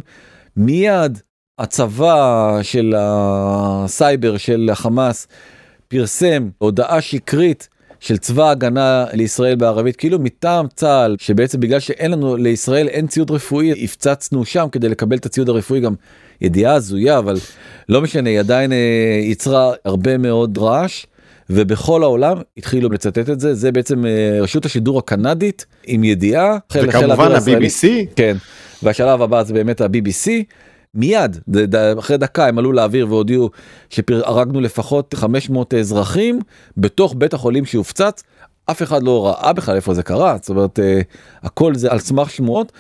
[0.57, 1.19] מיד
[1.59, 5.27] הצבא של הסייבר של החמאס
[5.87, 7.69] פרסם הודעה שקרית
[7.99, 13.31] של צבא הגנה לישראל בערבית כאילו מטעם צה"ל שבעצם בגלל שאין לנו לישראל אין ציוד
[13.31, 15.93] רפואי הפצצנו שם כדי לקבל את הציוד הרפואי גם
[16.41, 17.35] ידיעה הזויה אבל
[17.89, 18.77] לא משנה היא עדיין אה,
[19.21, 21.05] יצרה הרבה מאוד רעש
[21.49, 23.53] ובכל העולם התחילו לצטט את זה.
[23.53, 28.37] זה בעצם אה, רשות השידור הקנדית עם ידיעה וכמובן ה-BBC כן
[28.83, 30.29] והשלב הבא זה באמת ה-BBC
[30.95, 31.37] מיד
[31.99, 33.49] אחרי דקה הם עלו לאוויר והודיעו
[33.89, 36.39] שהרגנו לפחות 500 אזרחים
[36.77, 38.23] בתוך בית החולים שהופצץ.
[38.65, 40.81] אף אחד לא ראה בכלל איפה זה קרה זאת אומרת uh,
[41.43, 42.71] הכל זה על סמך שמועות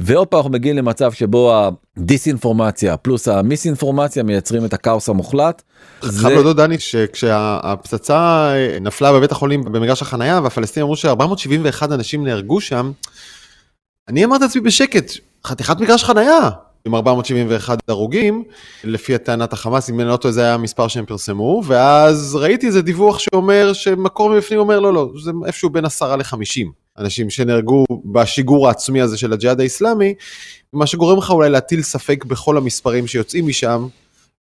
[0.00, 5.62] ועוד פעם אנחנו מגיעים למצב שבו הדיסאינפורמציה פלוס המיסאינפורמציה מייצרים את הכאוס המוחלט.
[6.02, 12.60] חייב להודות דני שכשהפצצה אה, נפלה בבית החולים במגרש החנייה והפלסטינים אמרו ש471 אנשים נהרגו
[12.60, 12.92] שם.
[14.08, 15.12] אני אמרתי לעצמי בשקט
[15.46, 16.50] חתיכת מגרש חנייה
[16.86, 18.44] עם 471 הרוגים,
[18.84, 22.82] לפי הטענת החמאס, אם אני לא טועה זה היה המספר שהם פרסמו, ואז ראיתי איזה
[22.82, 26.66] דיווח שאומר, שמקור מבפנים אומר לא לא, זה איפשהו בין 10 ל-50
[26.98, 30.14] אנשים שנהרגו בשיגור העצמי הזה של הג'יהאד האיסלאמי,
[30.72, 33.86] מה שגורם לך אולי להטיל ספק בכל המספרים שיוצאים משם,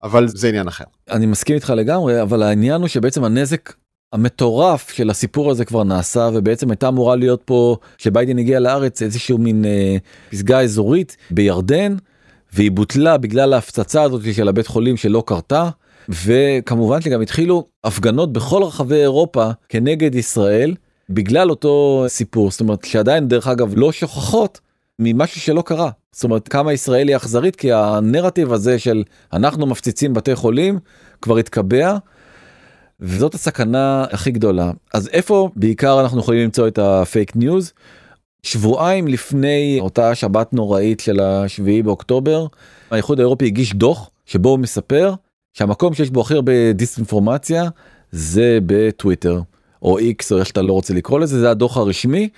[0.03, 0.83] אבל זה עניין אחר.
[1.09, 3.73] אני מסכים איתך לגמרי, אבל העניין הוא שבעצם הנזק
[4.13, 9.37] המטורף של הסיפור הזה כבר נעשה ובעצם הייתה אמורה להיות פה שביידן הגיע לארץ איזשהו
[9.37, 9.97] מין אה,
[10.29, 11.95] פסגה אזורית בירדן
[12.53, 15.69] והיא בוטלה בגלל ההפצצה הזאת של הבית חולים שלא קרתה
[16.09, 20.75] וכמובן שגם התחילו הפגנות בכל רחבי אירופה כנגד ישראל
[21.09, 24.59] בגלל אותו סיפור זאת אומרת שעדיין דרך אגב לא שוכחות
[24.99, 30.13] ממשהו שלא קרה זאת אומרת כמה ישראל היא אכזרית כי הנרטיב הזה של אנחנו מפציצים
[30.13, 30.79] בתי חולים
[31.21, 31.97] כבר התקבע.
[32.99, 37.73] וזאת הסכנה הכי גדולה אז איפה בעיקר אנחנו יכולים למצוא את הפייק ניוז.
[38.47, 42.47] שבועיים לפני אותה שבת נוראית של השביעי באוקטובר
[42.91, 45.13] האיחוד האירופי הגיש דוח שבו הוא מספר
[45.53, 47.63] שהמקום שיש בו הכי הרבה דיסאינפורמציה
[48.11, 49.41] זה בטוויטר
[49.81, 52.29] או איקס או איך שאתה לא רוצה לקרוא לזה זה הדוח הרשמי.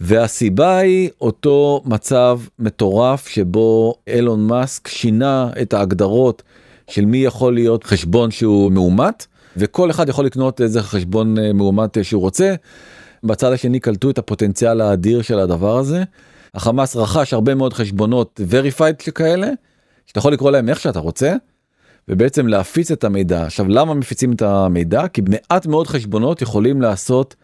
[0.00, 6.42] והסיבה היא אותו מצב מטורף שבו אילון מאסק שינה את ההגדרות
[6.90, 12.04] של מי יכול להיות חשבון שהוא מאומת וכל אחד יכול לקנות איזה חשבון אה, מאומת
[12.04, 12.54] שהוא רוצה.
[13.24, 16.04] בצד השני קלטו את הפוטנציאל האדיר של הדבר הזה.
[16.54, 19.48] החמאס רכש הרבה מאוד חשבונות verified שכאלה
[20.06, 21.34] שאתה יכול לקרוא להם איך שאתה רוצה
[22.08, 23.42] ובעצם להפיץ את המידע.
[23.42, 25.08] עכשיו למה מפיצים את המידע?
[25.08, 27.34] כי מעט מאוד חשבונות יכולים לעשות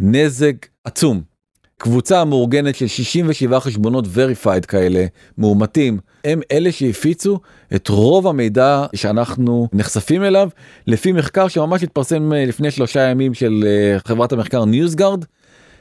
[0.00, 1.33] נזק עצום.
[1.78, 5.06] קבוצה מאורגנת של 67 חשבונות verified כאלה
[5.38, 5.98] מאומתים.
[6.24, 7.38] הם אלה שהפיצו
[7.74, 10.48] את רוב המידע שאנחנו נחשפים אליו.
[10.86, 15.24] לפי מחקר שממש התפרסם אה, לפני שלושה ימים של אה, חברת המחקר NewsGuard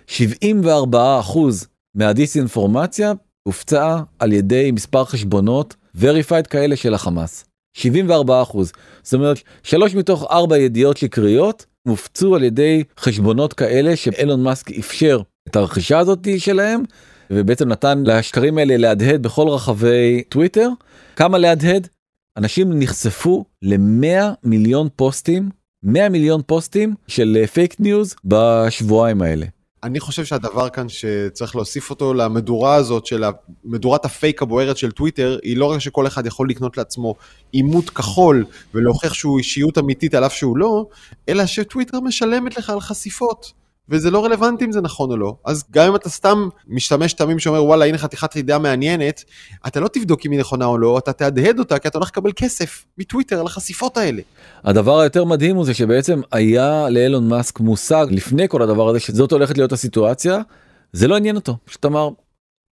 [0.08, 7.46] 74 אחוז מהדיסאינפורמציה הופצה על ידי מספר חשבונות verified כאלה של החמאס.
[7.74, 8.72] 74 אחוז.
[9.04, 15.22] זאת אומרת שלוש מתוך ארבע ידיעות שקריות הופצו על ידי חשבונות כאלה שאילון מאסק אפשר
[15.48, 16.84] את הרכישה הזאת שלהם
[17.30, 20.70] ובעצם נתן לשקרים האלה להדהד בכל רחבי טוויטר.
[21.16, 21.88] כמה להדהד?
[22.38, 25.50] אנשים נחשפו ל-100 מיליון פוסטים
[25.84, 29.46] 100 מיליון פוסטים של פייק ניוז בשבועיים האלה.
[29.84, 33.24] אני חושב שהדבר כאן שצריך להוסיף אותו למדורה הזאת של
[33.66, 37.16] מדורת הפייק הבוערת של טוויטר, היא לא רק שכל אחד יכול לקנות לעצמו
[37.52, 40.86] אימות כחול ולהוכיח שהוא אישיות אמיתית על אף שהוא לא,
[41.30, 43.63] אלא שטוויטר משלמת לך על חשיפות.
[43.90, 45.36] וזה לא רלוונטי אם זה נכון או לא.
[45.46, 49.24] אז גם אם אתה סתם משתמש תמים שאומר וואלה הנה חתיכת ידיעה מעניינת,
[49.68, 52.32] אתה לא תבדוק אם היא נכונה או לא, אתה תהדהד אותה כי אתה הולך לקבל
[52.36, 54.22] כסף מטוויטר על החשיפות האלה.
[54.64, 59.32] הדבר היותר מדהים הוא זה שבעצם היה לאלון מאסק מושג לפני כל הדבר הזה שזאת
[59.32, 60.40] הולכת להיות הסיטואציה,
[60.94, 62.10] זה לא עניין אותו, פשוט אמר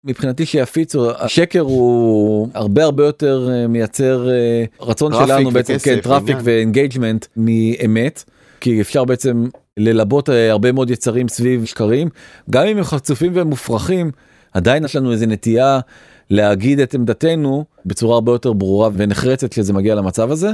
[0.03, 6.37] מבחינתי שיפיצו השקר הוא הרבה הרבה יותר אה, מייצר אה, רצון שלנו בעצם כן traffic
[6.43, 8.23] ו engagement מאמת
[8.59, 9.45] כי אפשר בעצם
[9.77, 12.09] ללבות אה, הרבה מאוד יצרים סביב שקרים
[12.49, 14.11] גם אם הם חצופים ומופרכים
[14.53, 15.79] עדיין יש לנו איזה נטייה
[16.29, 20.49] להגיד את עמדתנו בצורה הרבה יותר ברורה ונחרצת כשזה מגיע למצב הזה.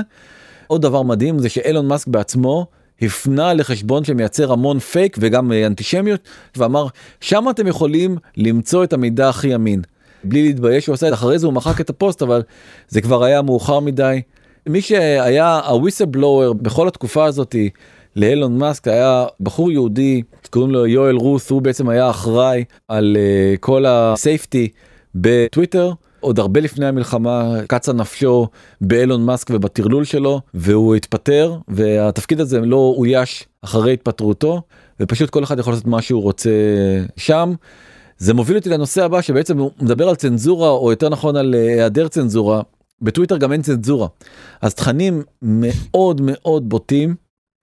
[0.68, 2.66] עוד דבר מדהים זה שאילון מאסק בעצמו
[3.02, 6.22] הפנה לחשבון שמייצר המון פייק וגם אה, אנטישמיות
[6.56, 6.88] ואמר
[7.22, 9.82] שם אתם יכולים למצוא את המידע הכי אמין.
[10.24, 12.44] בלי להתבייש הוא עשה את אחרי זה הוא מחק את הפוסט אבל
[12.88, 14.22] זה כבר היה מאוחר מדי.
[14.70, 17.70] מי שהיה ה whistleblower בכל התקופה הזאתי
[18.18, 23.58] לאילון מאסק היה בחור יהודי שקוראים לו יואל רוס הוא בעצם היה אחראי על uh,
[23.60, 24.70] כל הסייפטי
[25.16, 25.92] בטוויטר.
[26.20, 28.48] עוד הרבה לפני המלחמה קצה נפשו
[28.82, 34.62] באילון מאסק ובטרלול שלו והוא התפטר והתפקיד הזה לא אויש אחרי התפטרותו
[35.00, 36.50] ופשוט כל אחד יכול לעשות מה שהוא רוצה
[37.18, 37.54] שם.
[38.18, 41.60] זה מוביל אותי לנושא הבא שבעצם הוא מדבר על צנזורה או יותר נכון על אה,
[41.60, 42.62] היעדר צנזורה.
[43.02, 44.08] בטוויטר גם אין צנזורה.
[44.62, 47.16] אז תכנים מאוד מאוד בוטים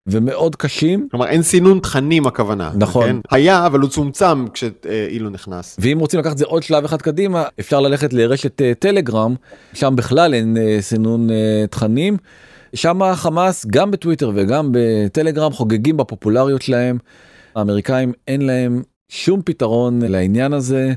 [0.07, 1.09] ומאוד קשים.
[1.11, 2.73] כלומר אין סינון תכנים הכוונה.
[2.77, 3.07] נכון.
[3.07, 3.17] כן?
[3.31, 5.77] היה אבל הוא צומצם כשאילו נכנס.
[5.79, 9.35] ואם רוצים לקחת את זה עוד שלב אחד קדימה אפשר ללכת לרשת אה, טלגרם
[9.75, 12.17] שם בכלל אין אה, סינון אה, תכנים.
[12.75, 16.99] שם החמאס גם בטוויטר וגם בטלגרם חוגגים בפופולריות שלהם.
[17.57, 20.93] האמריקאים אין להם שום פתרון לעניין הזה.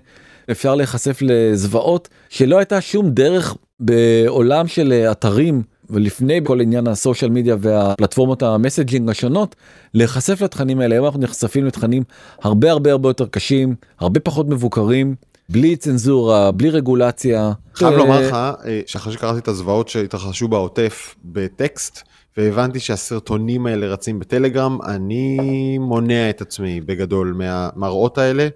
[0.52, 7.56] אפשר להיחשף לזוועות שלא הייתה שום דרך בעולם של אתרים ולפני כל עניין הסושיאל מדיה
[7.60, 9.56] והפלטפורמות המסג'ינג השונות
[9.94, 12.04] להיחשף לתכנים האלה היום אנחנו נחשפים לתכנים
[12.42, 15.16] הרבה הרבה הרבה יותר קשים הרבה פחות מבוקרים
[15.50, 17.52] בלי צנזורה בלי רגולציה.
[17.76, 22.02] חייב לומר לך אה, שאחרי שקראתי את הזוועות שהתרחשו בעוטף בטקסט
[22.38, 28.48] והבנתי שהסרטונים האלה רצים בטלגרם אני מונע את עצמי בגדול מהמראות האלה.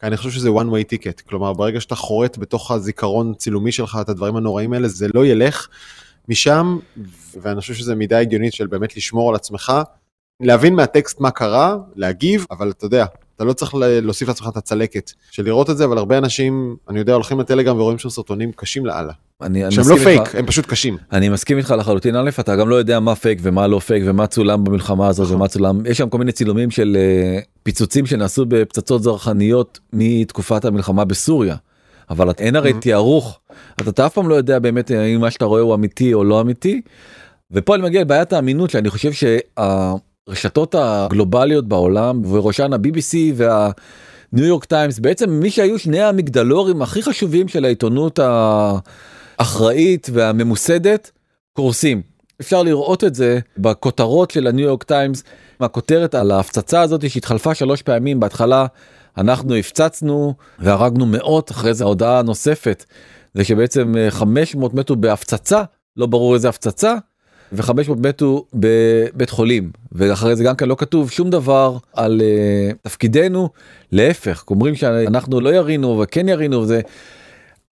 [0.00, 3.98] כי אני חושב שזה one way ticket כלומר ברגע שאתה חורט בתוך הזיכרון צילומי שלך
[4.00, 5.68] את הדברים הנוראים האלה זה לא ילך.
[6.30, 6.78] משם,
[7.42, 9.72] ואני חושב שזה מידה הגיונית של באמת לשמור על עצמך,
[10.40, 13.04] להבין מהטקסט מה קרה, להגיב, אבל אתה יודע,
[13.36, 16.98] אתה לא צריך להוסיף לעצמך את הצלקת של לראות את זה, אבל הרבה אנשים, אני
[16.98, 19.12] יודע, הולכים לטלגרם ורואים שם סרטונים קשים לאללה.
[19.42, 20.96] אני, אני שהם לא פייק, איתך- הם פשוט קשים.
[21.12, 24.26] אני מסכים איתך לחלוטין א' אתה גם לא יודע מה פייק ומה לא פייק ומה
[24.26, 25.36] צולם במלחמה הזאת נכון.
[25.36, 31.04] ומה צולם יש שם כל מיני צילומים של אה, פיצוצים שנעשו בפצצות זרחניות מתקופת המלחמה
[31.04, 31.56] בסוריה.
[32.10, 32.80] אבל אין הרי Mhm.
[32.80, 33.40] תיארוך
[33.78, 36.40] אז אתה אף פעם לא יודע באמת האם מה שאתה רואה הוא אמיתי או לא
[36.40, 36.80] אמיתי.
[37.50, 43.70] ופה אני מגיע לבעיית האמינות שאני חושב שהרשתות הגלובליות בעולם ובראשן ה-BBC וה...
[44.32, 48.18] ניו יורק טיימס בעצם מי שהיו שני המגדלורים הכי חשובים של העיתונות
[49.38, 51.10] האחראית והממוסדת
[51.52, 52.02] קורסים.
[52.40, 55.22] אפשר לראות את זה בכותרות של הניו יורק טיימס
[55.60, 58.66] הכותרת על ההפצצה הזאת שהתחלפה שלוש פעמים בהתחלה
[59.18, 62.84] אנחנו הפצצנו והרגנו מאות אחרי זה ההודעה הנוספת
[63.34, 65.62] זה שבעצם אה, 500 מתו בהפצצה
[65.96, 66.94] לא ברור איזה הפצצה
[67.54, 69.70] ו500 מתו בבית חולים.
[69.92, 73.48] ואחרי זה גם כן לא כתוב שום דבר על uh, תפקידנו.
[73.92, 76.80] להפך אומרים שאנחנו לא ירינו וכן ירינו וזה.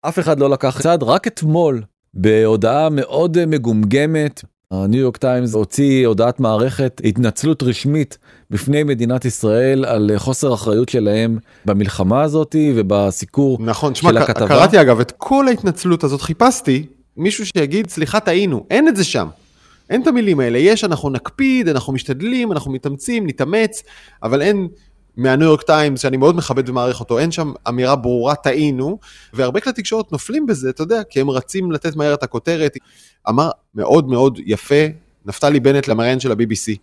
[0.02, 1.82] אף אחד לא לקח צעד רק אתמול
[2.14, 8.18] בהודעה מאוד אה, מגומגמת הניו יורק טיימס הוציא הודעת מערכת התנצלות רשמית
[8.50, 14.48] בפני מדינת ישראל על חוסר אחריות שלהם במלחמה הזאתי ובסיקור נכון, של שמע, ק- הכתבה.
[14.48, 19.26] קראתי אגב את כל ההתנצלות הזאת, חיפשתי מישהו שיגיד, סליחה, טעינו, אין את זה שם.
[19.90, 23.82] אין את המילים האלה, יש, אנחנו נקפיד, אנחנו משתדלים, אנחנו מתאמצים, נתאמץ,
[24.22, 24.68] אבל אין
[25.16, 28.98] מהניו יורק טיימס, שאני מאוד מכבד ומעריך אותו, אין שם אמירה ברורה, טעינו,
[29.32, 32.76] והרבה כלי תקשורת נופלים בזה, אתה יודע, כי הם רצים לתת מהר את הכותרת.
[33.28, 34.84] אמר מאוד מאוד יפה,
[35.26, 36.76] נפתלי בנט למראיין של ה-BBC,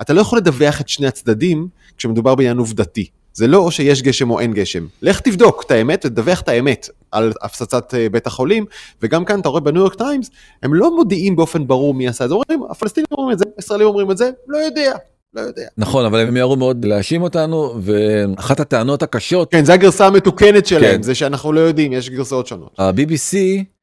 [0.00, 1.68] אתה לא יכול לדווח את שני הצדדים
[1.98, 3.06] כשמדובר בעניין עובדתי.
[3.32, 4.86] זה לא או שיש גשם או אין גשם.
[5.02, 8.64] לך תבדוק את האמת ותדווח את האמת על הפצצת אה, בית החולים,
[9.02, 10.30] וגם כאן אתה רואה בניו יורק טיימס,
[10.62, 13.86] הם לא מודיעים באופן ברור מי עשה את זה, אומרים, הפלסטינים אומרים את זה, הישראלים
[13.86, 14.92] אומרים את זה, לא יודע,
[15.36, 15.66] לא יודע.
[15.78, 20.96] נכון אבל הם מיהרו מאוד להאשים אותנו ואחת הטענות הקשות כן, זו הגרסה המתוקנת שלהם,
[20.96, 21.02] כן.
[21.02, 22.74] זה שאנחנו לא יודעים, יש גרסאות שונות.
[22.78, 23.36] ה-BBC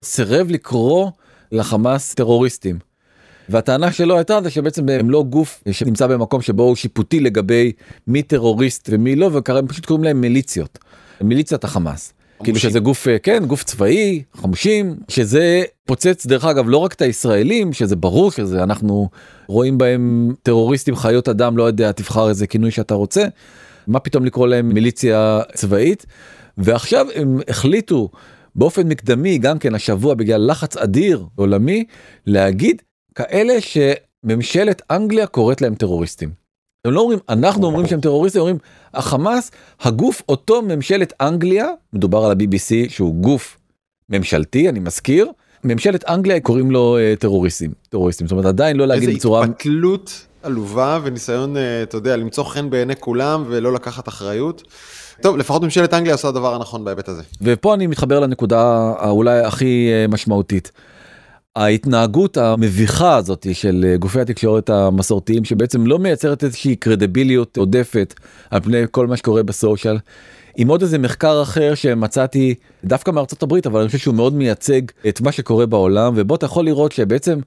[0.03, 1.09] סירב לקרוא
[1.51, 2.79] לחמאס טרוריסטים.
[3.49, 7.71] והטענה שלו הייתה זה שבעצם הם לא גוף שנמצא במקום שבו הוא שיפוטי לגבי
[8.07, 10.79] מי טרוריסט ומי לא והם פשוט קוראים להם מיליציות.
[11.21, 12.13] מיליציית החמאס.
[12.43, 17.01] כאילו שזה גוף אה, כן גוף צבאי חמושים שזה פוצץ דרך אגב לא רק את
[17.01, 19.09] הישראלים שזה ברור שזה אנחנו
[19.47, 23.25] רואים בהם טרוריסטים חיות אדם לא יודע תבחר איזה כינוי שאתה רוצה.
[23.87, 26.05] מה פתאום לקרוא להם מיליציה צבאית?
[26.57, 28.09] ועכשיו הם החליטו
[28.55, 31.85] באופן מקדמי גם כן השבוע בגלל לחץ אדיר עולמי
[32.25, 32.81] להגיד
[33.15, 36.42] כאלה שממשלת אנגליה קוראת להם טרוריסטים.
[36.87, 38.57] הם לא אומרים אנחנו אומרים שהם טרוריסטים אומרים
[38.93, 43.57] החמאס הגוף אותו ממשלת אנגליה מדובר על ה-BBC שהוא גוף
[44.09, 45.27] ממשלתי אני מזכיר
[45.63, 50.25] ממשלת אנגליה קוראים לו אה, טרוריסטים טרוריסטים זאת אומרת עדיין לא להגיד איזה בצורה התפתלות
[50.43, 54.63] עלובה וניסיון, אה, אתה יודע, למצוא חן בעיני כולם ולא לקחת אחריות.
[55.21, 57.21] טוב, לפחות ממשלת אנגליה עושה הדבר הנכון בהיבט הזה.
[57.41, 60.71] ופה אני מתחבר לנקודה האולי הכי אה, משמעותית.
[61.55, 68.13] ההתנהגות המביכה הזאת של אה, גופי התקשורת המסורתיים שבעצם לא מייצרת איזושהי קרדיביליות עודפת
[68.49, 69.97] על פני כל מה שקורה בסושיאל.
[70.57, 74.81] עם עוד איזה מחקר אחר שמצאתי דווקא מארצות הברית אבל אני חושב שהוא מאוד מייצג
[75.07, 77.39] את מה שקורה בעולם ובו אתה יכול לראות שבעצם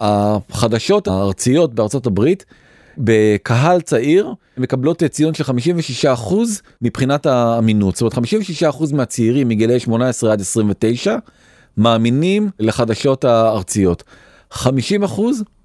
[0.00, 2.44] החדשות הארציות בארצות הברית
[2.98, 5.44] בקהל צעיר מקבלות ציון של
[6.04, 6.34] 56%
[6.82, 8.28] מבחינת האמינות זאת אומרת
[8.62, 11.16] 56% מהצעירים מגילאי 18 עד 29
[11.76, 14.04] מאמינים לחדשות הארציות.
[14.52, 14.60] 50%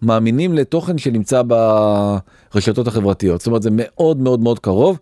[0.01, 1.41] מאמינים לתוכן שנמצא
[2.53, 3.41] ברשתות החברתיות.
[3.41, 4.99] זאת אומרת זה מאוד מאוד מאוד קרוב.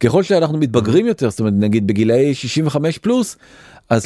[0.00, 3.36] ככל שאנחנו מתבגרים יותר זאת אומרת נגיד בגילאי 65 פלוס
[3.90, 4.04] אז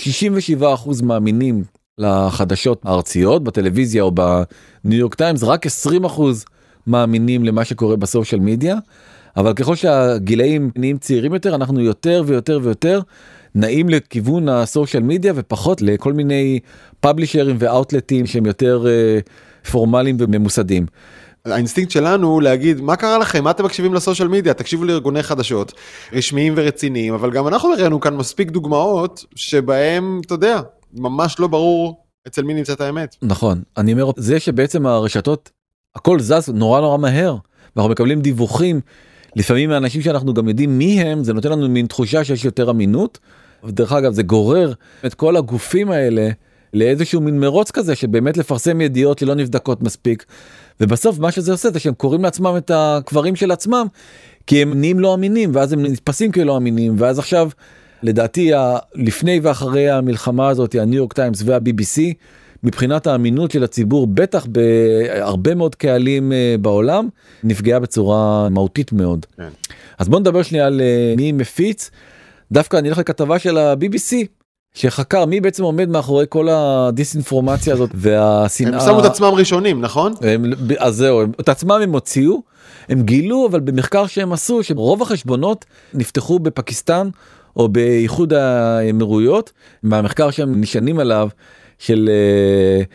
[0.61, 0.63] 67%
[1.03, 1.65] מאמינים
[1.99, 5.71] לחדשות הארציות בטלוויזיה או בניו יורק טיימס רק 20%
[6.87, 8.77] מאמינים למה שקורה ב social media.
[9.37, 13.01] אבל ככל שהגילאים נהיים צעירים יותר אנחנו יותר ויותר ויותר
[13.55, 16.61] נעים לכיוון ה social media ופחות לכל מיני
[17.01, 20.87] publisher ים ו outlet ים שהם יותר אה, פורמליים וממוסדים.
[21.45, 25.23] האינסטינקט שלנו הוא להגיד מה קרה לכם מה אתם מקשיבים ל social media תקשיבו לארגוני
[25.23, 25.73] חדשות
[26.13, 30.61] רשמיים ורציניים אבל גם אנחנו הראינו כאן מספיק דוגמאות שבהם אתה יודע
[30.95, 33.17] ממש לא ברור אצל מי נמצאת האמת.
[33.23, 35.51] נכון אני אומר זה שבעצם הרשתות
[35.95, 37.37] הכל זז נורא נורא מהר
[37.77, 38.81] ואנחנו מקבלים דיווחים
[39.37, 43.19] לפעמים מאנשים שאנחנו גם יודעים מי הם זה נותן לנו מין תחושה שיש יותר אמינות.
[43.65, 44.73] ודרך אגב זה גורר
[45.07, 46.29] את כל הגופים האלה
[46.75, 50.25] לאיזשהו מין מרוץ כזה שבאמת לפרסם ידיעות שלא נבדקות מספיק.
[50.81, 53.87] ובסוף מה שזה עושה זה שהם קוראים לעצמם את הקברים של עצמם
[54.47, 57.51] כי הם נהיים לא אמינים ואז הם נתפסים כלא אמינים ואז עכשיו
[58.03, 58.53] לדעתי
[58.95, 62.01] לפני ואחרי המלחמה הזאת הניו יורק טיימס וה-BBC
[62.63, 67.09] מבחינת האמינות של הציבור, בטח בהרבה מאוד קהלים אה, בעולם,
[67.45, 69.27] נפגעה בצורה מהותית מאוד.
[69.37, 69.49] כן.
[69.99, 71.91] אז בוא נדבר שנייה על אה, מי מפיץ.
[72.53, 74.15] דווקא אני אלך לכתבה של ה-BBC
[74.75, 78.75] שחקר מי בעצם עומד מאחורי כל הדיסאינפורמציה הזאת והשנאה.
[78.75, 80.15] הם שמו את עצמם ראשונים נכון?
[80.21, 80.45] הם,
[80.79, 82.43] אז זהו, את עצמם הם הוציאו,
[82.89, 87.09] הם גילו אבל במחקר שהם עשו שרוב החשבונות נפתחו בפקיסטן
[87.57, 91.29] או באיחוד האמירויות, מהמחקר שהם נשענים עליו
[91.79, 92.87] של uh,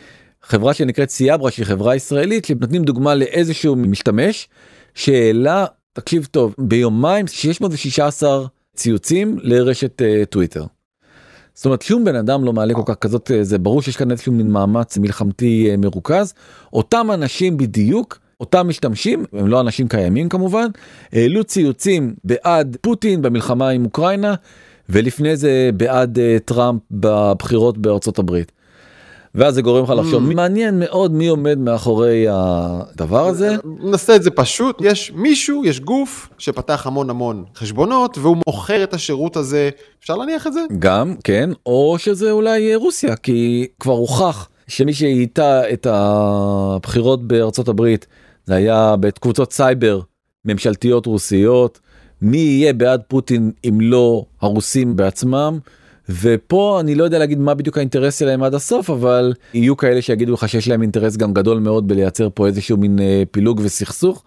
[0.48, 4.48] חברה שנקראת סיאברה שהיא חברה ישראלית שנותנים דוגמה לאיזשהו משתמש
[4.94, 8.46] שהעלה תקשיב טוב ביומיים 616
[8.78, 10.64] ציוצים לרשת uh, טוויטר.
[11.54, 14.10] זאת אומרת שום בן אדם לא מעלה כל כך כזאת אה, זה ברור שיש כאן
[14.10, 16.34] איזשהו מין מאמץ מלחמתי מרוכז
[16.72, 20.66] אותם אנשים בדיוק אותם משתמשים הם לא אנשים קיימים כמובן
[21.12, 24.34] העלו ציוצים בעד פוטין במלחמה עם אוקראינה
[24.88, 28.52] ולפני זה בעד טראמפ בבחירות בארצות הברית.
[29.34, 30.34] ואז זה גורם לך לחשוב mm.
[30.34, 33.56] מעניין מאוד מי עומד מאחורי הדבר הזה.
[33.80, 38.94] נעשה את זה פשוט יש מישהו יש גוף שפתח המון המון חשבונות והוא מוכר את
[38.94, 39.70] השירות הזה
[40.00, 45.70] אפשר להניח את זה גם כן או שזה אולי רוסיה כי כבר הוכח שמי שאיתה
[45.72, 48.06] את הבחירות בארצות הברית
[48.44, 50.00] זה היה בקבוצות סייבר
[50.44, 51.80] ממשלתיות רוסיות
[52.22, 55.58] מי יהיה בעד פוטין אם לא הרוסים בעצמם.
[56.08, 60.32] ופה אני לא יודע להגיד מה בדיוק האינטרס שלהם עד הסוף אבל יהיו כאלה שיגידו
[60.32, 64.24] לך שיש להם אינטרס גם גדול מאוד בלייצר פה איזשהו מין אה, פילוג וסכסוך.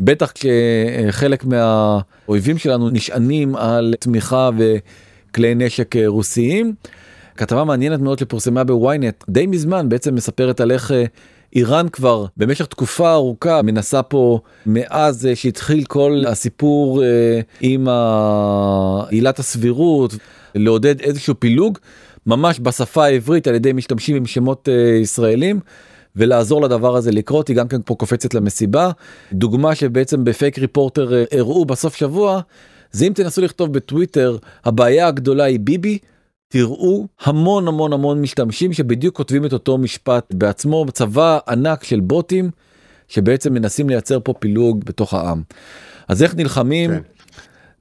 [0.00, 6.74] בטח כשחלק מהאויבים שלנו נשענים על תמיכה וכלי נשק אה, רוסיים.
[7.36, 11.04] כתבה מעניינת מאוד שפורסמה בוויינט די מזמן בעצם מספרת על איך אה,
[11.54, 17.02] איראן כבר במשך תקופה ארוכה מנסה פה מאז שהתחיל כל הסיפור
[17.60, 17.88] עם
[19.10, 20.14] עילת הסבירות
[20.54, 21.78] לעודד איזשהו פילוג
[22.26, 25.60] ממש בשפה העברית על ידי משתמשים עם שמות uh, ישראלים.
[26.16, 28.90] ולעזור לדבר הזה לקרות היא גם כן פה קופצת למסיבה
[29.32, 32.40] דוגמה שבעצם בפייק ריפורטר uh, הראו בסוף שבוע
[32.92, 35.98] זה אם תנסו לכתוב בטוויטר הבעיה הגדולה היא ביבי
[36.48, 42.50] תראו המון המון המון משתמשים שבדיוק כותבים את אותו משפט בעצמו צבא ענק של בוטים
[43.08, 45.42] שבעצם מנסים לייצר פה פילוג בתוך העם.
[46.08, 46.90] אז איך נלחמים?
[46.90, 47.00] כן.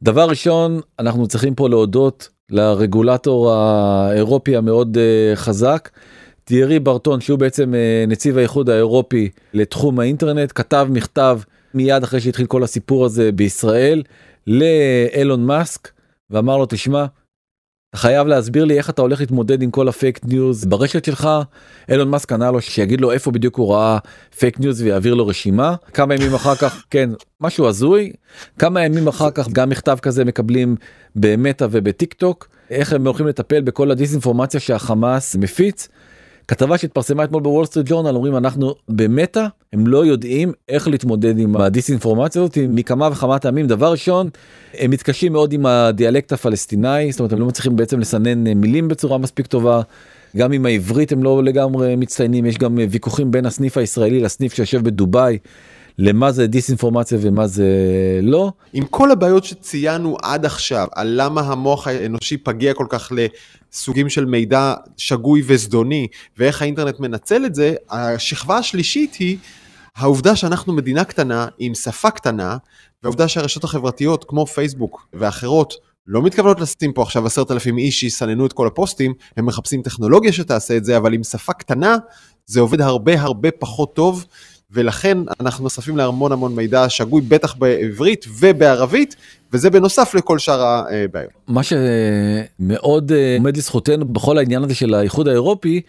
[0.04, 5.90] דבר ראשון אנחנו צריכים פה להודות לרגולטור האירופי המאוד אה, חזק.
[6.44, 11.40] תיארי ברטון שהוא בעצם אה, נציב האיחוד האירופי לתחום האינטרנט כתב מכתב
[11.74, 14.04] מיד אחרי שהתחיל כל הסיפור הזה בישראל
[14.48, 15.90] לאילון מאסק
[16.30, 17.06] ואמר לו תשמע
[17.96, 21.30] חייב להסביר לי איך אתה הולך להתמודד עם כל הפייק ניוז ברשת שלך.
[21.90, 23.98] אילון מאסק ענה לו שיגיד לו איפה בדיוק הוא ראה
[24.38, 25.76] פייק ניוז ויעביר לו רשימה.
[25.94, 27.10] כמה ימים אחר כך כן
[27.42, 28.12] משהו הזוי.
[28.60, 30.76] כמה ימים אחר כך גם מכתב כזה מקבלים
[31.16, 32.48] במטא ובטיק טוק.
[32.70, 35.88] איך הם הולכים לטפל בכל הדיסאינפורמציה שהחמאס מפיץ.
[36.52, 41.56] כתבה שהתפרסמה אתמול בוול סטריט ג'ורנל אומרים אנחנו במטא הם לא יודעים איך להתמודד עם
[41.58, 44.30] הדיסאינפורמציה הזאת מכמה וכמה טעמים דבר ראשון
[44.74, 49.18] הם מתקשים מאוד עם הדיאלקט הפלסטיני זאת אומרת הם לא מצליחים בעצם לסנן מילים בצורה
[49.18, 49.82] מספיק טובה.
[50.38, 54.84] גם עם העברית הם לא לגמרי מצטיינים יש גם ויכוחים בין הסניף הישראלי לסניף שיושב
[54.84, 55.38] בדובאי
[55.98, 57.66] למה זה דיסאינפורמציה ומה זה
[58.22, 58.52] לא.
[58.74, 63.12] עם כל הבעיות שציינו עד עכשיו על למה המוח האנושי פגיע כל כך
[63.72, 69.38] לסוגים של מידע שגוי וזדוני ואיך האינטרנט מנצל את זה, השכבה השלישית היא
[69.96, 72.58] העובדה שאנחנו מדינה קטנה עם שפה קטנה
[73.04, 75.74] והעובדה שהרשתות החברתיות כמו פייסבוק ואחרות
[76.08, 80.34] לא מתכוונות לשים פה עכשיו עשרת אלפים איש שיסננו את כל הפוסטים, הם מחפשים טכנולוגיה
[80.34, 81.98] שתעשה את זה, אבל עם שפה קטנה
[82.46, 84.26] זה עובד הרבה הרבה פחות טוב
[84.74, 89.16] ולכן אנחנו נחשפים להמון המון מידע שגוי בטח בעברית ובערבית
[89.54, 91.32] וזה בנוסף לכל שאר הבעיות.
[91.48, 95.82] מה שמאוד אה, עומד לזכותנו בכל העניין הזה של האיחוד האירופי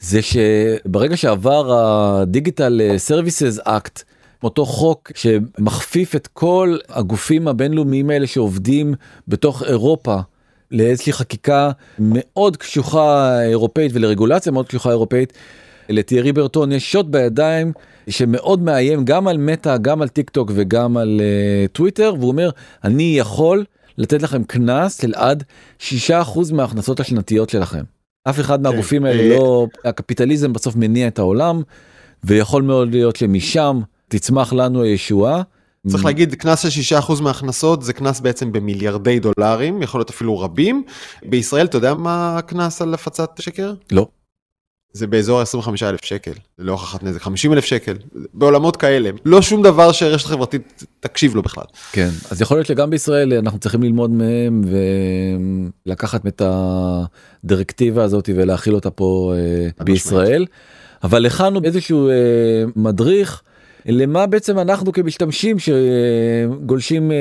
[0.00, 4.02] זה שברגע שעבר ה Digital Services Act
[4.42, 8.94] אותו חוק שמכפיף את כל הגופים הבינלאומיים האלה שעובדים
[9.28, 10.18] בתוך אירופה
[10.70, 15.32] לאיזושהי חקיקה מאוד קשוחה אירופאית ולרגולציה מאוד קשוחה אירופאית.
[15.88, 17.72] לתיארי ברטון יש שוט בידיים
[18.08, 22.50] שמאוד מאיים גם על מטא גם על טיק טוק וגם על אה, טוויטר והוא אומר
[22.84, 23.64] אני יכול
[23.98, 25.44] לתת לכם קנס של עד
[25.80, 25.82] 6%
[26.52, 27.82] מההכנסות השנתיות שלכם.
[28.24, 28.62] אף אחד כן.
[28.62, 31.62] מהגופים האלה אה, לא הקפיטליזם בסוף מניע את העולם
[32.24, 35.42] ויכול מאוד להיות שמשם תצמח לנו הישועה.
[35.88, 40.84] צריך להגיד קנס של 6% מההכנסות זה קנס בעצם במיליארדי דולרים יכול להיות אפילו רבים
[41.22, 43.74] בישראל אתה יודע מה הקנס על הפצת שקר?
[43.92, 44.06] לא.
[44.92, 47.94] זה באזור ה-25 אלף שקל, זה לא הוכחת נזק, 50 אלף שקל,
[48.34, 51.64] בעולמות כאלה, לא שום דבר שרשת חברתית תקשיב לו בכלל.
[51.92, 54.62] כן, אז יכול להיות שגם בישראל אנחנו צריכים ללמוד מהם
[55.86, 60.46] ולקחת את הדירקטיבה הזאת ולהכיל אותה פה אה, בישראל,
[61.04, 62.14] אבל הכנו איזשהו אה,
[62.76, 63.42] מדריך.
[63.86, 67.16] למה בעצם אנחנו כמשתמשים שגולשים אה,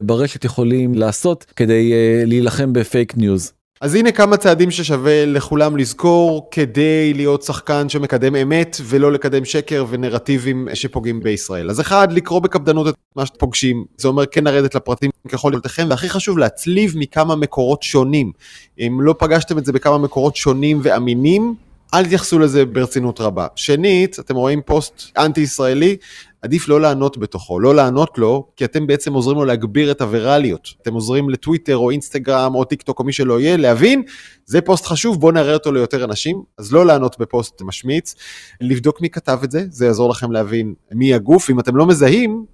[0.00, 1.92] ברשת יכולים לעשות כדי
[2.26, 3.52] להילחם בפייק ניוז.
[3.80, 9.84] אז הנה כמה צעדים ששווה לכולם לזכור כדי להיות שחקן שמקדם אמת ולא לקדם שקר
[9.88, 11.70] ונרטיבים שפוגעים בישראל.
[11.70, 15.86] אז אחד, לקרוא בקפדנות את מה שאתם פוגשים, זה אומר כן לרדת לפרטים ככל יכולתכם,
[15.90, 18.32] והכי חשוב להצליב מכמה מקורות שונים.
[18.78, 21.54] אם לא פגשתם את זה בכמה מקורות שונים ואמינים,
[21.94, 23.46] אל תתייחסו לזה ברצינות רבה.
[23.56, 25.96] שנית, אתם רואים פוסט אנטי ישראלי,
[26.42, 30.68] עדיף לא לענות בתוכו, לא לענות לו, כי אתם בעצם עוזרים לו להגביר את הווירליות.
[30.82, 34.02] אתם עוזרים לטוויטר או אינסטגרם או טיק טוק או מי שלא יהיה, להבין,
[34.46, 38.14] זה פוסט חשוב, בואו נראה אותו ליותר אנשים, אז לא לענות בפוסט משמיץ,
[38.60, 42.44] לבדוק מי כתב את זה, זה יעזור לכם להבין מי הגוף, אם אתם לא מזהים,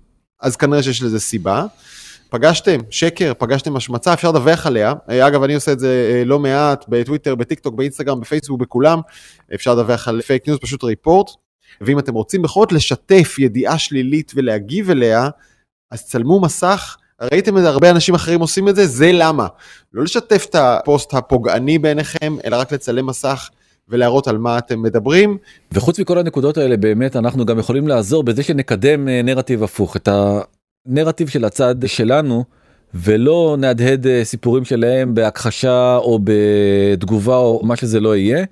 [0.41, 1.67] אז כנראה שיש לזה סיבה.
[2.35, 4.93] פגשתם שקר, פגשתם השמצה, אפשר לדווח עליה.
[5.11, 9.01] אה, אגב, אני עושה את זה אה, לא מעט בטוויטר, בטיק טוק, באינסטגרם, בפייסבוק, בכולם.
[9.55, 11.31] אפשר לדווח על פייק ניוז, פשוט report.
[11.81, 15.29] ואם אתם רוצים בכל זאת לשתף ידיעה שלילית ולהגיב אליה,
[15.91, 16.97] אז צלמו מסך.
[17.23, 19.47] ראיתם את הרבה אנשים אחרים עושים את זה, זה למה.
[19.93, 23.49] לא לשתף את הפוסט הפוגעני בעיניכם, אלא רק לצלם מסך.
[23.89, 25.39] ולהראות על מה אתם מדברים.
[25.73, 30.09] וחוץ מכל הנקודות האלה באמת אנחנו גם יכולים לעזור בזה שנקדם אה, נרטיב הפוך את
[30.89, 32.45] הנרטיב של הצד שלנו
[32.95, 38.45] ולא נהדהד אה, סיפורים שלהם בהכחשה או בתגובה או מה שזה לא יהיה.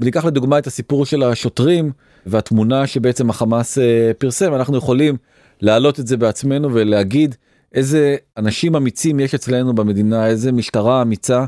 [0.00, 1.92] וניקח לדוגמה את הסיפור של השוטרים
[2.26, 5.16] והתמונה שבעצם החמאס אה, פרסם אנחנו יכולים
[5.60, 7.34] להעלות את זה בעצמנו ולהגיד
[7.74, 11.44] איזה אנשים אמיצים יש אצלנו במדינה איזה משטרה אמיצה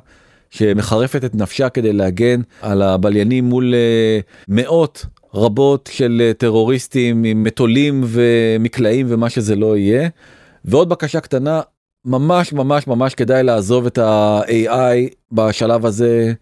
[0.51, 7.43] שמחרפת את נפשה כדי להגן על הבליינים מול אה, מאות רבות של אה, טרוריסטים עם
[7.43, 10.09] מטולים ומקלעים ומה שזה לא יהיה.
[10.65, 11.61] ועוד בקשה קטנה
[12.05, 16.33] ממש ממש ממש כדאי לעזוב את ה-AI בשלב הזה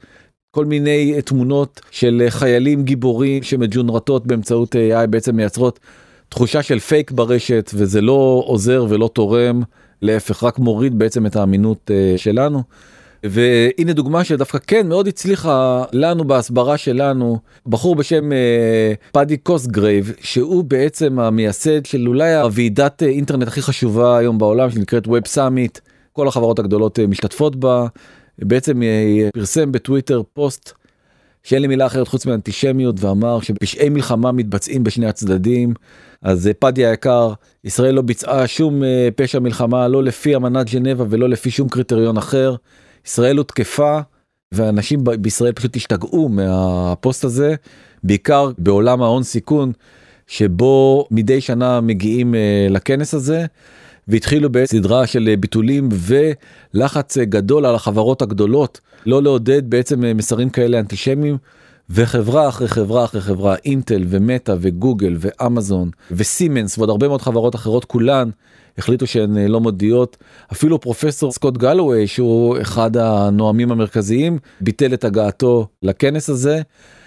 [0.50, 5.80] כל מיני תמונות של חיילים גיבורים שמג'ונרטות באמצעות AI בעצם מייצרות
[6.28, 9.62] תחושה של פייק ברשת וזה לא עוזר ולא תורם
[10.02, 12.62] להפך רק מוריד בעצם את האמינות אה, שלנו.
[13.24, 20.64] והנה דוגמה שדווקא כן מאוד הצליחה לנו בהסברה שלנו בחור בשם אה, פאדי קוסגרייב שהוא
[20.64, 25.78] בעצם המייסד של אולי הוועידת אה, אינטרנט הכי חשובה היום בעולם שנקראת ווב סאמיט
[26.12, 27.86] כל החברות הגדולות משתתפות בה.
[28.38, 30.72] בעצם אה, פרסם בטוויטר פוסט
[31.42, 35.74] שאין לי מילה אחרת חוץ מאנטישמיות ואמר שפשעי מלחמה מתבצעים בשני הצדדים.
[36.22, 37.32] אז אה, פדי היקר
[37.64, 42.16] ישראל לא ביצעה שום אה, פשע מלחמה לא לפי אמנת ג'נבה ולא לפי שום קריטריון
[42.16, 42.54] אחר
[43.06, 43.98] ישראל הותקפה
[44.54, 47.54] ואנשים בישראל פשוט השתגעו מהפוסט הזה
[48.04, 49.72] בעיקר בעולם ההון סיכון
[50.26, 52.34] שבו מדי שנה מגיעים
[52.70, 53.46] לכנס הזה.
[54.08, 61.38] והתחילו בסדרה של ביטולים ולחץ גדול על החברות הגדולות לא לעודד בעצם מסרים כאלה אנטישמיים.
[61.90, 67.84] וחברה אחרי חברה אחרי חברה אינטל ומטא וגוגל ואמזון וסימנס ועוד הרבה מאוד חברות אחרות
[67.84, 68.30] כולן
[68.78, 70.16] החליטו שהן לא מודיעות.
[70.52, 76.62] אפילו פרופסור סקוט גלווי שהוא אחד הנואמים המרכזיים ביטל את הגעתו לכנס הזה.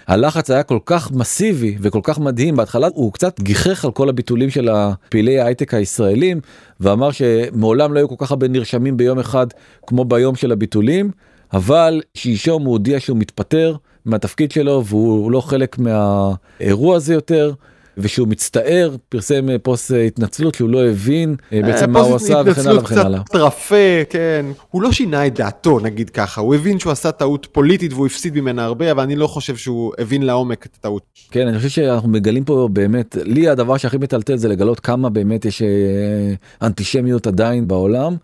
[0.06, 2.56] הלחץ היה כל כך מסיבי וכל כך מדהים.
[2.56, 6.40] בהתחלה הוא קצת גיחך על כל הביטולים של הפעילי ההייטק הישראלים
[6.80, 9.46] ואמר שמעולם לא היו כל כך הרבה נרשמים ביום אחד
[9.86, 11.10] כמו ביום של הביטולים
[11.52, 17.52] אבל שלשום הוא הודיע שהוא מתפטר מהתפקיד שלו והוא לא חלק מהאירוע הזה יותר.
[17.98, 22.42] ושהוא מצטער פרסם אה, פוסט אה, התנצלות שהוא לא הבין אה, בעצם מה הוא עשה
[22.46, 23.20] וכן הלאה וכן הלאה.
[23.20, 27.46] פוסט רפה כן הוא לא שינה את דעתו נגיד ככה הוא הבין שהוא עשה טעות
[27.52, 31.02] פוליטית והוא הפסיד ממנה הרבה אבל אני לא חושב שהוא הבין לעומק את הטעות.
[31.30, 35.44] כן אני חושב שאנחנו מגלים פה באמת לי הדבר שהכי מטלטל זה לגלות כמה באמת
[35.44, 35.62] יש
[36.62, 38.16] אנטישמיות עדיין בעולם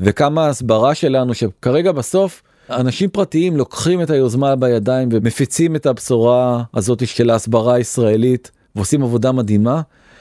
[0.00, 2.42] וכמה הסברה שלנו שכרגע בסוף.
[2.70, 9.32] אנשים פרטיים לוקחים את היוזמה בידיים ומפיצים את הבשורה הזאת של ההסברה הישראלית ועושים עבודה
[9.32, 9.80] מדהימה.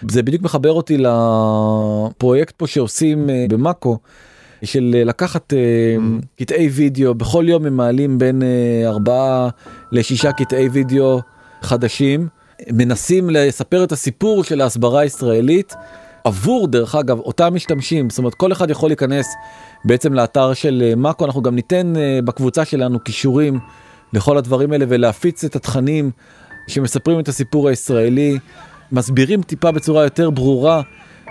[0.10, 3.97] זה בדיוק מחבר אותי לפרויקט פה שעושים אה, במאקו.
[4.64, 9.49] של אה, לקחת uh, קטעי וידאו בכל יום הם מעלים בין uh, ארבעה
[9.91, 11.20] לשישה קטעי וידאו
[11.62, 12.28] חדשים
[12.72, 15.74] מנסים לספר את הסיפור של ההסברה הישראלית
[16.24, 19.28] עבור דרך אגב אותם משתמשים זאת אומרת כל אחד יכול להיכנס
[19.86, 21.93] בעצם לאתר של מאקו אנחנו גם ניתן
[22.26, 23.60] בקבוצה שלנו כישורים
[24.14, 26.12] לכל הדברים האלה ולהפיץ את התכנים
[26.68, 28.38] שמספרים את הסיפור הישראלי,
[28.91, 30.82] מסבירים טיפה בצורה יותר ברורה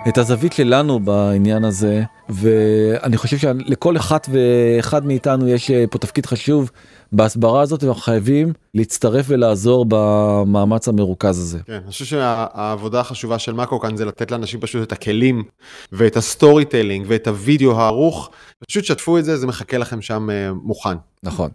[0.09, 6.27] את הזווית שלנו בעניין הזה ואני חושב שלכל אחת ואחד מאיתנו יש אה, פה תפקיד
[6.27, 6.71] חשוב
[7.13, 11.59] בהסברה הזאת ואנחנו חייבים להצטרף ולעזור במאמץ המרוכז הזה.
[11.67, 15.43] כן, אני חושב שהעבודה החשובה של מאקו כאן זה לתת לאנשים פשוט את הכלים
[15.93, 18.31] ואת ה storytelling ואת הוידאו הערוך,
[18.69, 20.97] פשוט שתפו את זה, זה מחכה לכם שם אה, מוכן.
[21.23, 21.51] נכון.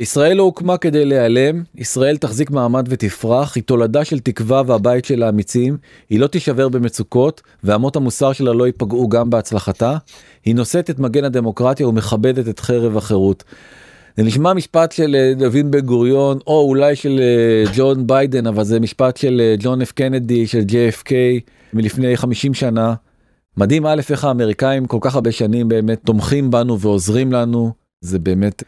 [0.00, 5.22] ישראל לא הוקמה כדי להיעלם, ישראל תחזיק מעמד ותפרח, היא תולדה של תקווה והבית של
[5.22, 5.76] האמיצים,
[6.10, 9.96] היא לא תישבר במצוקות, ואמות המוסר שלה לא ייפגעו גם בהצלחתה,
[10.44, 13.44] היא נושאת את מגן הדמוקרטיה ומכבדת את חרב החירות.
[14.16, 18.64] זה נשמע משפט של אה, דוד בן גוריון או אולי של אה, ג'ון ביידן אבל
[18.64, 21.10] זה משפט של אה, ג'ון אף קנדי של JFK
[21.72, 22.94] מלפני 50 שנה.
[23.56, 28.62] מדהים א' איך האמריקאים כל כך הרבה שנים באמת תומכים בנו ועוזרים לנו זה באמת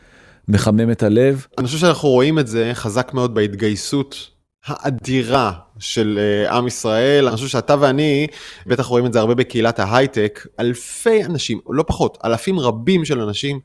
[0.48, 1.46] מחמם את הלב.
[1.58, 4.30] אני חושב שאנחנו רואים את זה חזק מאוד בהתגייסות
[4.66, 6.18] האדירה של
[6.50, 7.26] עם ישראל.
[7.26, 8.26] אני חושב שאתה ואני
[8.66, 13.60] בטח רואים את זה הרבה בקהילת ההייטק, אלפי אנשים, לא פחות, אלפים רבים של אנשים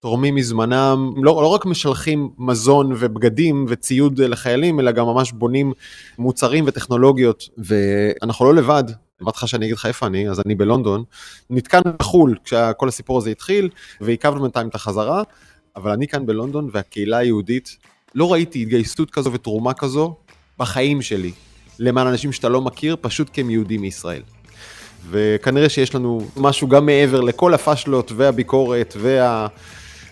[0.00, 5.72] תורמים מזמנם, לא, לא רק משלחים מזון ובגדים וציוד לחיילים, אלא גם ממש בונים
[6.18, 8.84] מוצרים וטכנולוגיות, ואנחנו לא לבד.
[9.22, 11.04] אמרתי לך שאני אגיד לך איפה אני, אז אני בלונדון.
[11.50, 13.68] נתקענו בחו"ל כשכל הסיפור הזה התחיל,
[14.00, 15.22] ועיכבנו בינתיים את החזרה,
[15.76, 17.76] אבל אני כאן בלונדון, והקהילה היהודית,
[18.14, 20.14] לא ראיתי התגייסות כזו ותרומה כזו
[20.58, 21.32] בחיים שלי,
[21.78, 24.22] למען אנשים שאתה לא מכיר, פשוט כי הם יהודים מישראל.
[25.10, 29.46] וכנראה שיש לנו משהו גם מעבר לכל הפאשלות והביקורת וה...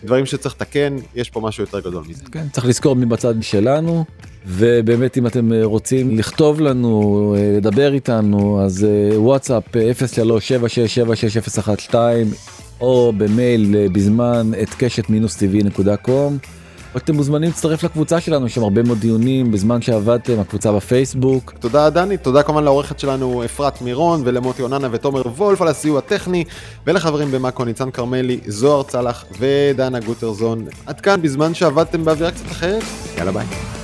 [0.04, 2.24] דברים שצריך לתקן, יש פה משהו יותר גדול מזה.
[2.32, 4.04] כן, צריך לזכור מי בצד שלנו,
[4.46, 9.62] ובאמת אם אתם אה, רוצים לכתוב לנו, אה, לדבר איתנו, אז אה, וואטסאפ
[11.90, 11.94] 0376766012
[12.82, 16.38] או במייל בזמן את קשת מינוס טבעי נקודה קום.
[16.96, 21.54] אתם מוזמנים להצטרף לקבוצה שלנו, יש שם הרבה מאוד דיונים בזמן שעבדתם, הקבוצה בפייסבוק.
[21.60, 26.44] תודה דני, תודה כמובן לעורכת שלנו אפרת מירון ולמוטי אוננה ותומר וולף על הסיוע הטכני,
[26.86, 30.64] ולחברים במאקו ניצן כרמלי, זוהר צלח ודנה גוטרזון.
[30.86, 32.82] עד כאן בזמן שעבדתם באווירה קצת אחרת,
[33.18, 33.81] יאללה ביי.